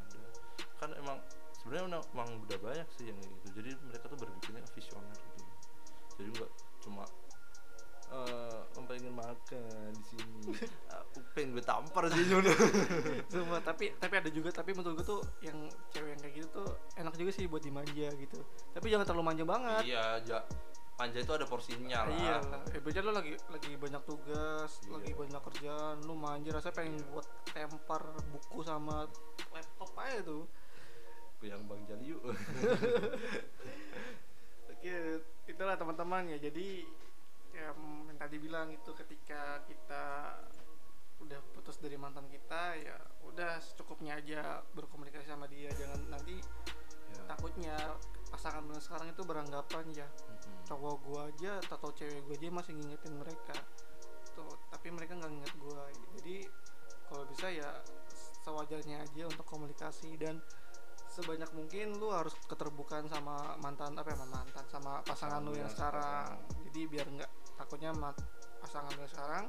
kan 0.80 0.96
emang 0.96 1.20
sebenarnya 1.60 2.00
emang, 2.16 2.30
udah 2.48 2.58
banyak 2.64 2.88
sih 2.96 3.12
yang 3.12 3.20
gitu. 3.20 3.48
Jadi 3.60 3.72
mereka 3.84 4.08
tuh 4.08 4.20
berpikirnya 4.20 4.64
visioner 4.72 5.20
gitu. 5.36 5.44
Jadi 6.16 6.30
nggak 6.40 6.52
cuma 6.80 7.04
eh 8.10 8.58
om 8.74 8.84
pengen 8.90 9.14
makan 9.14 9.94
di 9.94 10.04
sini. 10.10 10.42
Aku 10.98 11.22
pengen 11.38 11.54
gue 11.54 11.62
tampar 11.62 12.10
sih 12.10 12.26
sebenarnya 12.26 12.58
Sumpah, 13.32 13.62
tapi 13.62 13.94
tapi 14.02 14.14
ada 14.18 14.30
juga 14.34 14.50
tapi 14.50 14.74
menurut 14.74 14.98
gue 14.98 15.06
tuh 15.06 15.22
yang 15.46 15.70
cewek 15.94 16.18
yang 16.18 16.22
kayak 16.26 16.34
gitu 16.42 16.48
tuh 16.50 16.70
enak 16.98 17.14
juga 17.14 17.32
sih 17.34 17.46
buat 17.46 17.62
dimanja 17.62 18.10
gitu. 18.18 18.40
Tapi 18.74 18.86
jangan 18.90 19.06
terlalu 19.06 19.24
manja 19.30 19.46
banget. 19.46 19.84
Iya 19.94 20.06
ja, 20.26 20.40
manja 20.98 21.22
itu 21.22 21.32
ada 21.32 21.46
porsinya 21.46 22.00
lah. 22.10 22.18
Iya. 22.18 22.36
Lah 22.50 22.64
eh 22.74 23.02
lo 23.06 23.12
lagi 23.14 23.34
lagi 23.54 23.72
banyak 23.78 24.02
tugas 24.10 24.72
Iya. 24.82 24.90
lagi 24.98 25.12
banyak 25.14 25.42
kerjaan 25.46 25.96
lu 26.04 26.18
manja 26.18 26.50
rasanya 26.50 26.76
pengen 26.76 26.98
buat 27.14 27.26
tempar 27.54 28.02
buku 28.34 28.60
sama 28.66 29.06
laptop 29.54 29.92
aja 30.02 30.20
tuh. 30.26 30.50
Yang 31.46 31.62
bang 31.72 31.82
Jali 31.88 32.06
yuk. 32.10 32.22
Oke, 34.80 34.96
itulah 35.48 35.76
teman-teman 35.80 36.36
ya. 36.36 36.38
Jadi 36.40 36.84
ya 37.60 37.72
yang 38.08 38.18
tadi 38.18 38.38
bilang 38.40 38.72
itu 38.72 38.92
ketika 38.96 39.60
kita 39.68 40.36
udah 41.20 41.40
putus 41.52 41.76
dari 41.84 42.00
mantan 42.00 42.32
kita 42.32 42.80
ya 42.80 42.96
udah 43.28 43.60
secukupnya 43.60 44.16
aja 44.16 44.64
berkomunikasi 44.72 45.28
sama 45.28 45.46
dia. 45.52 45.68
Jangan 45.76 46.00
nanti 46.08 46.40
ya. 47.12 47.22
takutnya 47.28 47.76
pasangan 48.32 48.64
lu 48.64 48.80
sekarang 48.80 49.12
itu 49.12 49.22
beranggapan 49.26 49.86
ya 49.92 50.08
Mm-mm. 50.08 50.64
cowok 50.64 50.96
gua 51.04 51.22
aja 51.28 51.60
atau 51.60 51.92
cewek 51.92 52.24
gua 52.24 52.36
aja 52.40 52.48
masih 52.50 52.74
ngingetin 52.80 53.14
mereka. 53.20 53.58
Tuh, 54.32 54.56
tapi 54.72 54.88
mereka 54.96 55.20
nggak 55.20 55.32
nginget 55.36 55.54
gua. 55.60 55.84
Jadi 56.16 56.48
kalau 57.10 57.24
bisa 57.28 57.48
ya 57.52 57.70
sewajarnya 58.46 59.04
aja 59.04 59.24
untuk 59.28 59.44
komunikasi 59.44 60.16
dan 60.16 60.40
sebanyak 61.10 61.50
mungkin 61.58 61.98
lu 61.98 62.14
harus 62.14 62.32
keterbukaan 62.46 63.10
sama 63.10 63.58
mantan 63.60 63.98
apa 63.98 64.14
ya 64.14 64.18
mantan 64.24 64.66
sama 64.70 65.02
pasangan 65.02 65.42
lu 65.42 65.58
yang 65.58 65.68
sekarang 65.68 66.38
jadi 66.70 66.82
biar 66.86 67.08
nggak 67.10 67.32
takutnya 67.60 67.92
ma- 67.92 68.16
pasangan 68.64 68.92
lu 68.96 69.04
yang 69.04 69.12
sekarang 69.12 69.46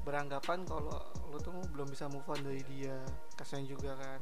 beranggapan 0.00 0.64
kalau 0.64 0.96
lu 1.28 1.36
tuh 1.36 1.52
belum 1.76 1.92
bisa 1.92 2.08
move 2.08 2.24
on 2.24 2.40
dari 2.40 2.64
dia. 2.64 2.96
Kasian 3.36 3.68
juga 3.68 3.92
kan. 4.00 4.20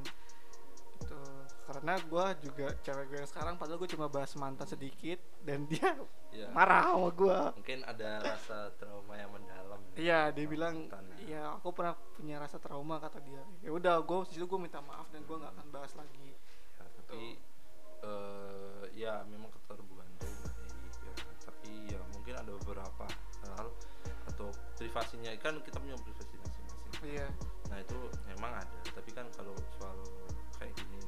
Gitu. 0.98 1.22
Karena 1.68 1.94
gua 2.10 2.34
juga 2.42 2.74
cewek 2.82 3.04
gue 3.12 3.18
yang 3.22 3.30
sekarang 3.30 3.54
padahal 3.54 3.78
gue 3.78 3.90
cuma 3.94 4.10
bahas 4.10 4.34
mantan 4.34 4.66
sedikit 4.66 5.20
dan 5.46 5.68
dia 5.70 5.94
ya 6.34 6.50
marah 6.50 6.90
sama 6.90 7.10
gua. 7.14 7.38
Mungkin 7.54 7.86
ada 7.86 8.18
rasa 8.18 8.74
trauma 8.80 9.14
yang 9.14 9.30
mendalam 9.30 9.78
Iya, 9.98 10.30
dia 10.30 10.46
bilang, 10.46 10.86
iya 11.26 11.58
aku 11.58 11.74
pernah 11.74 11.98
punya 12.14 12.38
rasa 12.38 12.62
trauma 12.62 13.02
kata 13.02 13.18
dia. 13.22 13.42
Ya 13.66 13.74
udah, 13.74 13.98
gue 13.98 14.18
situ 14.30 14.46
gue 14.46 14.58
minta 14.58 14.78
maaf 14.78 15.10
dan 15.10 15.26
gue 15.26 15.36
nggak 15.38 15.52
akan 15.58 15.66
bahas 15.74 15.92
lagi. 15.98 16.38
Ya, 16.78 16.84
tapi 16.98 17.22
eh 17.98 18.82
ya 18.94 19.26
memang 19.26 19.50
privasinya 24.78 25.30
kan 25.38 25.58
kita 25.60 25.76
punya 25.76 25.98
privasi 25.98 26.34
masing-masing 26.38 26.66
Iya, 26.98 27.26
nah 27.68 27.78
itu 27.78 27.94
memang 28.26 28.52
ada 28.54 28.76
tapi 28.90 29.10
kan 29.10 29.26
kalau 29.30 29.52
soal 29.76 29.98
kayak 30.56 30.72
gini 30.74 30.98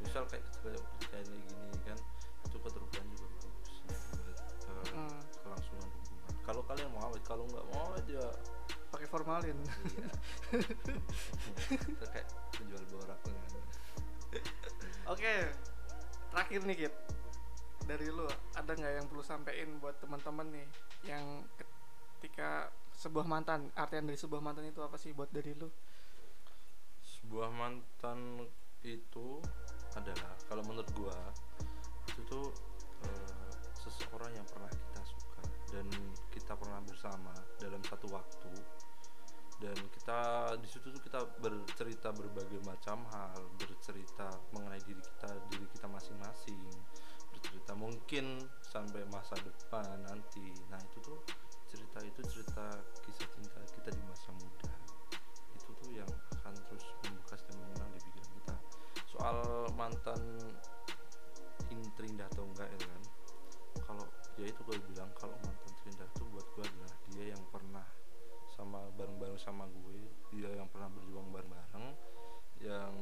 misal 0.00 0.24
kayak 0.26 0.42
kayak 0.58 0.80
kayak 1.06 1.26
gini 1.26 1.46
kan 1.84 1.98
itu 2.46 2.56
keterbukaan 2.56 3.06
juga 3.10 3.26
bagus 3.28 3.74
buat 3.84 4.38
eh, 4.64 4.88
Hmm. 4.90 5.20
kelangsungan 5.44 5.86
hubungan 5.86 6.34
kalau 6.40 6.62
kalian 6.64 6.88
mau 6.90 7.02
awet 7.04 7.22
kalau 7.22 7.44
nggak 7.46 7.64
mau 7.68 7.80
awet 7.92 8.06
ya 8.08 8.26
pakai 8.90 9.06
formalin. 9.06 9.54
iya 9.86 10.08
kayak 12.10 12.26
penjual 12.50 12.82
borak 12.90 13.18
kan 13.22 13.34
Oke, 15.06 15.34
terakhir 16.30 16.60
nih 16.62 16.76
Kit. 16.76 16.94
Dari 17.82 18.06
lu 18.08 18.22
ada 18.54 18.70
nggak 18.70 18.92
yang 18.94 19.06
perlu 19.06 19.22
sampein 19.22 19.78
buat 19.78 19.98
teman-teman 19.98 20.46
nih 20.54 20.66
yang 21.02 21.42
ketika 22.18 22.70
sebuah 23.00 23.24
mantan, 23.24 23.72
artian 23.72 24.04
dari 24.04 24.20
sebuah 24.20 24.44
mantan 24.44 24.68
itu 24.68 24.84
apa 24.84 25.00
sih 25.00 25.16
buat 25.16 25.32
dari 25.32 25.56
lu? 25.56 25.72
sebuah 27.00 27.48
mantan 27.48 28.44
itu 28.84 29.40
adalah 29.96 30.34
kalau 30.50 30.66
menurut 30.68 30.90
gua 30.92 31.16
itu 32.10 32.20
tuh 32.26 32.50
eh, 33.06 33.52
seseorang 33.80 34.34
yang 34.34 34.46
pernah 34.50 34.68
kita 34.68 35.00
suka 35.06 35.42
dan 35.72 35.86
kita 36.34 36.52
pernah 36.58 36.82
bersama 36.84 37.32
dalam 37.62 37.80
satu 37.86 38.10
waktu 38.10 38.52
dan 39.60 39.76
kita 39.92 40.20
di 40.58 40.68
situ 40.68 40.88
tuh 40.88 41.02
kita 41.04 41.20
bercerita 41.38 42.10
berbagai 42.10 42.60
macam 42.64 43.04
hal 43.12 43.40
bercerita 43.60 44.26
mengenai 44.56 44.80
diri 44.82 44.98
kita 44.98 45.30
diri 45.52 45.66
kita 45.70 45.86
masing-masing 45.86 46.58
bercerita 47.30 47.72
mungkin 47.76 48.42
sampai 48.64 49.04
masa 49.12 49.36
depan 49.38 50.00
nanti 50.08 50.50
nah 50.72 50.80
itu 50.80 50.98
tuh 51.04 51.20
cerita 51.70 51.98
itu 52.02 52.20
cerita 52.26 52.66
kisah 53.06 53.28
cinta 53.30 53.60
kita 53.78 53.90
di 53.94 54.02
masa 54.10 54.34
muda. 54.34 54.72
Itu 55.54 55.70
tuh 55.78 55.90
yang 55.94 56.10
akan 56.34 56.54
terus 56.66 56.86
membekas 57.06 57.40
dan 57.46 57.56
mengenang 57.62 57.90
di 57.94 58.00
pikiran 58.10 58.30
kita. 58.42 58.56
Soal 59.06 59.38
mantan 59.78 60.20
ini 61.70 61.86
terindah 61.94 62.26
atau 62.34 62.42
enggak 62.42 62.66
ya 62.74 62.78
kan? 62.82 63.02
Kalau 63.86 64.06
ya 64.34 64.50
itu 64.50 64.60
gue 64.66 64.76
bilang 64.90 65.10
kalau 65.14 65.38
mantan 65.46 65.70
terindah 65.78 66.06
itu 66.10 66.22
buat 66.34 66.46
gue 66.58 66.64
adalah 66.66 66.92
dia 67.14 67.24
yang 67.30 67.42
pernah 67.54 67.86
sama 68.50 68.82
bareng-bareng 68.98 69.40
sama 69.40 69.64
gue 69.70 70.04
dia 70.34 70.50
yang 70.52 70.68
pernah 70.68 70.90
berjuang 70.92 71.32
bareng-bareng 71.32 71.96
yang 72.60 72.92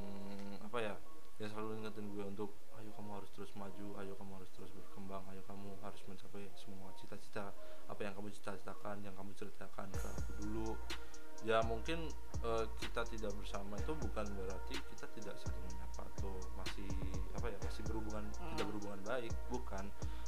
apa 0.63 0.79
ya 0.79 0.95
dia 1.39 1.47
selalu 1.51 1.83
ingetin 1.83 2.11
gue 2.15 2.25
untuk 2.27 2.51
ayo 2.79 2.91
kamu 2.95 3.11
harus 3.19 3.31
terus 3.35 3.51
maju 3.59 3.87
ayo 4.03 4.15
kamu 4.19 4.43
harus 4.43 4.51
terus 4.55 4.71
berkembang 4.75 5.23
ayo 5.35 5.43
kamu 5.47 5.71
harus 5.83 6.03
mencapai 6.07 6.47
semua 6.59 6.91
cita-cita 6.99 7.51
apa 7.87 8.01
yang 8.03 8.15
kamu 8.29 8.37
cita-citakan 8.45 8.97
yang 9.01 9.17
kamu 9.17 9.33
ceritakan 9.41 9.89
ke 9.89 10.05
aku 10.05 10.31
dulu. 10.45 10.77
Ya 11.49 11.65
mungkin 11.65 12.13
eh, 12.45 12.65
kita 12.77 13.09
tidak 13.09 13.33
bersama 13.41 13.81
itu 13.81 13.97
bukan 13.97 14.29
berarti 14.37 14.77
kita 14.77 15.09
tidak 15.17 15.33
saling 15.41 15.65
menyapa 15.65 16.05
atau 16.13 16.37
masih 16.61 16.85
apa 17.33 17.49
ya 17.49 17.57
masih 17.65 17.83
berhubungan 17.89 18.29
Hmm. 18.37 18.53
tidak 18.53 18.69
berhubungan 18.69 19.01
baik. 19.09 19.33
Bukan. 19.49 19.85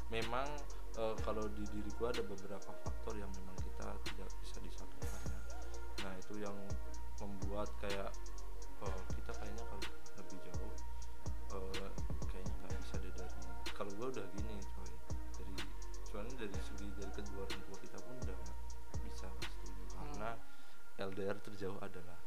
Memang 0.09 0.49
eh, 0.97 1.15
kalau 1.21 1.45
di 1.53 1.61
diri 1.77 1.93
gua 2.01 2.09
ada 2.09 2.25
beberapa 2.25 2.73
faktor 2.73 3.21
yang 3.21 3.29
memang 3.37 3.57
kita 3.61 3.93
tidak 4.09 4.33
bisa 4.41 4.57
disatukan 4.65 5.13
ya. 5.29 5.37
Nah 6.09 6.13
itu 6.17 6.35
yang 6.41 6.57
membuat 7.21 7.69
kayak 7.85 8.09
eh, 8.81 9.01
kita 9.13 9.33
kayaknya 9.37 9.65
kalau 9.69 9.85
lebih 10.25 10.39
jauh 10.49 10.73
eh, 11.53 11.89
kayaknya 12.33 12.55
nggak 12.65 12.81
bisa 12.81 12.95
deh 12.97 13.13
dari 13.13 13.41
kalau 13.77 13.93
gua 14.01 14.09
udah 14.09 14.25
gini 14.41 14.57
coy. 14.73 14.89
Dari 15.37 15.55
soalnya 16.09 16.35
dari 16.49 16.63
segi 16.65 16.87
dari 16.97 17.13
kedua 17.13 17.45
orang 17.45 17.63
LDR 21.01 21.37
terjauh 21.41 21.81
adalah 21.81 22.19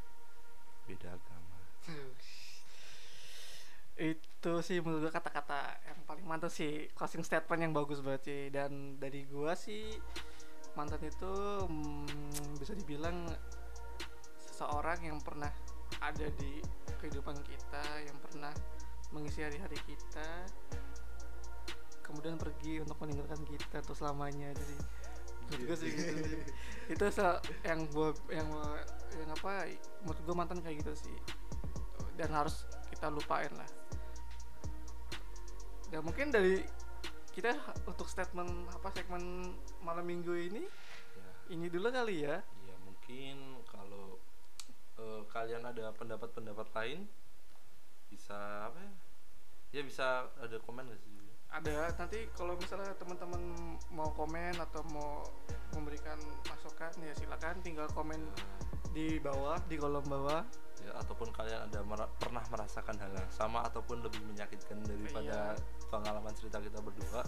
beda 0.89 1.13
agama. 1.13 1.59
Itu 3.93 4.53
sih 4.65 4.81
menurut 4.81 5.07
gua 5.07 5.13
kata-kata 5.13 5.77
yang 5.85 5.99
paling 6.09 6.25
mantap 6.25 6.49
sih 6.49 6.89
closing 6.97 7.21
statement 7.21 7.61
yang 7.61 7.73
bagus 7.77 8.01
banget 8.01 8.21
sih. 8.25 8.41
Dan 8.49 8.97
dari 8.97 9.29
gua 9.29 9.53
sih 9.53 9.93
mantan 10.73 11.05
itu 11.05 11.33
mm, 11.69 12.57
bisa 12.57 12.73
dibilang 12.73 13.29
seseorang 14.41 15.05
yang 15.05 15.21
pernah 15.21 15.53
ada 16.01 16.27
di 16.41 16.57
kehidupan 16.97 17.37
kita 17.45 17.83
yang 18.01 18.17
pernah 18.17 18.53
mengisi 19.13 19.45
hari-hari 19.45 19.77
kita 19.85 20.49
kemudian 22.03 22.35
pergi 22.37 22.83
untuk 22.83 22.99
meninggalkan 22.99 23.41
kita 23.47 23.81
untuk 23.81 23.97
selamanya. 23.97 24.51
Jadi 24.53 24.77
menurut 25.49 25.63
gua 25.69 25.77
sih 25.77 25.89
gitu 25.91 26.21
sih. 26.23 26.39
itu 26.93 27.05
se- 27.11 27.41
yang 27.63 27.87
gua 27.91 28.11
yang 28.29 28.49
yang 29.17 29.29
apa 29.31 29.71
menurut 30.03 30.21
gua 30.25 30.35
mantan 30.35 30.59
kayak 30.63 30.83
gitu 30.85 30.93
sih. 31.07 31.17
Dan 32.19 32.29
harus 32.31 32.69
kita 32.93 33.09
lupain 33.09 33.49
lah. 33.57 33.69
Dan 35.89 36.01
mungkin 36.05 36.33
dari 36.33 36.61
kita 37.33 37.57
untuk 37.89 38.05
statement 38.05 38.69
apa 38.69 38.93
segmen 38.93 39.53
malam 39.81 40.05
minggu 40.05 40.33
ini 40.37 40.63
ya 41.17 41.29
ini 41.53 41.65
dulu 41.69 41.89
kali 41.89 42.25
ya. 42.25 42.41
Ya 42.41 42.75
mungkin 42.85 43.61
kalau 43.65 44.21
eh, 45.01 45.21
kalian 45.29 45.65
ada 45.65 45.89
pendapat-pendapat 45.97 46.67
lain 46.77 47.09
bisa 48.13 48.69
apa 48.69 48.77
ya 48.77 48.93
ya 49.73 49.81
bisa 49.81 50.29
ada 50.37 50.61
komen 50.61 50.85
gak 50.85 51.01
sih 51.01 51.12
ada 51.53 51.93
nanti 52.01 52.25
kalau 52.33 52.57
misalnya 52.57 52.97
teman-teman 52.97 53.41
mau 53.93 54.09
komen 54.17 54.57
atau 54.57 54.81
mau 54.89 55.21
memberikan 55.77 56.17
masukan 56.49 56.89
ya 57.05 57.13
silakan 57.13 57.61
tinggal 57.61 57.85
komen 57.93 58.17
di 58.93 59.21
bawah 59.21 59.61
di 59.69 59.77
kolom 59.77 60.05
bawah. 60.09 60.41
Ya 60.83 60.91
ataupun 60.99 61.31
kalian 61.31 61.69
ada 61.71 61.79
mera- 61.85 62.11
pernah 62.19 62.43
merasakan 62.51 62.99
hal 62.99 63.13
yang 63.15 63.31
sama 63.31 63.63
ataupun 63.69 64.03
lebih 64.03 64.19
menyakitkan 64.27 64.83
daripada 64.83 65.55
pengalaman 65.87 66.33
cerita 66.35 66.59
kita 66.59 66.81
berdua 66.83 67.23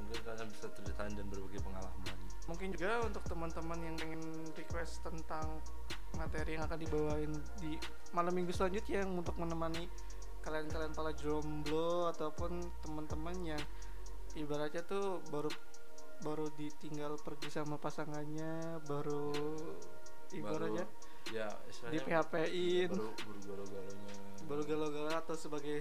mungkin 0.00 0.20
kalian 0.24 0.48
bisa 0.48 0.66
ceritain 0.72 1.12
dan 1.12 1.26
berbagi 1.28 1.60
pengalaman. 1.60 2.16
Mungkin 2.48 2.68
juga 2.74 3.04
untuk 3.04 3.22
teman-teman 3.28 3.78
yang 3.84 3.96
pengen 4.00 4.22
request 4.56 5.04
tentang 5.04 5.60
materi 6.18 6.58
yang 6.58 6.64
akan 6.66 6.78
dibawain 6.80 7.32
di 7.62 7.78
malam 8.10 8.32
minggu 8.34 8.50
selanjutnya 8.50 9.06
yang 9.06 9.22
untuk 9.22 9.36
menemani 9.38 9.86
kalian-kalian 10.40 10.92
para 10.96 11.12
jomblo 11.16 12.08
ataupun 12.10 12.60
teman-teman 12.84 13.36
yang 13.44 13.62
ibaratnya 14.34 14.82
tuh 14.86 15.20
baru 15.28 15.50
baru 16.20 16.52
ditinggal 16.56 17.16
pergi 17.20 17.48
sama 17.48 17.80
pasangannya 17.80 18.80
baru 18.84 19.32
ibaratnya 20.36 20.84
ya 21.28 21.48
di 21.48 21.70
istilahnya 21.72 22.00
PHP-in 22.04 22.90
baru 22.90 23.10
baru 23.12 23.38
galo-galonya. 23.44 24.14
Baru 24.48 24.62
galau-galau 24.66 25.12
atau 25.14 25.36
sebagai 25.36 25.78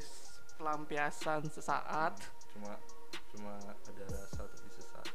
pelampiasan 0.60 1.48
sesaat. 1.48 2.20
Cuma 2.54 2.76
cuma 3.32 3.56
ada 3.64 4.04
rasa 4.12 4.44
tapi 4.46 4.70
sesaat. 4.76 5.08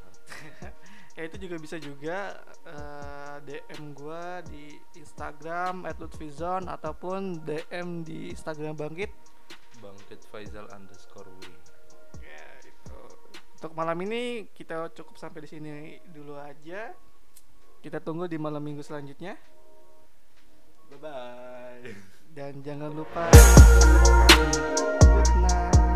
Ya 1.15 1.31
itu 1.31 1.47
juga 1.47 1.63
bisa 1.63 1.79
juga 1.79 2.43
eh, 2.67 3.37
DM 3.47 3.95
gua 3.95 4.43
di 4.43 4.75
Instagram 4.99 5.87
@lutfizon 5.95 6.67
ataupun 6.67 7.39
DM 7.47 8.03
di 8.03 8.35
Instagram 8.35 8.75
Bangkit 8.75 9.15
bangkit 9.85 10.25
Faizal 10.33 10.65
underscore 10.73 11.29
W 11.29 11.41
ya 12.25 12.45
itu. 12.65 12.99
Untuk 13.61 13.73
malam 13.77 14.01
ini 14.09 14.49
kita 14.57 14.89
cukup 14.97 15.21
sampai 15.21 15.45
di 15.45 15.49
sini 15.53 16.01
dulu 16.09 16.41
aja. 16.41 16.97
Kita 17.85 18.01
tunggu 18.01 18.25
di 18.25 18.41
malam 18.41 18.65
minggu 18.65 18.81
selanjutnya. 18.81 19.37
Bye 20.89 20.97
bye 21.01 22.15
dan 22.35 22.59
jangan 22.67 22.91
lupa 22.91 23.31
good 25.07 25.31
night 25.39 25.94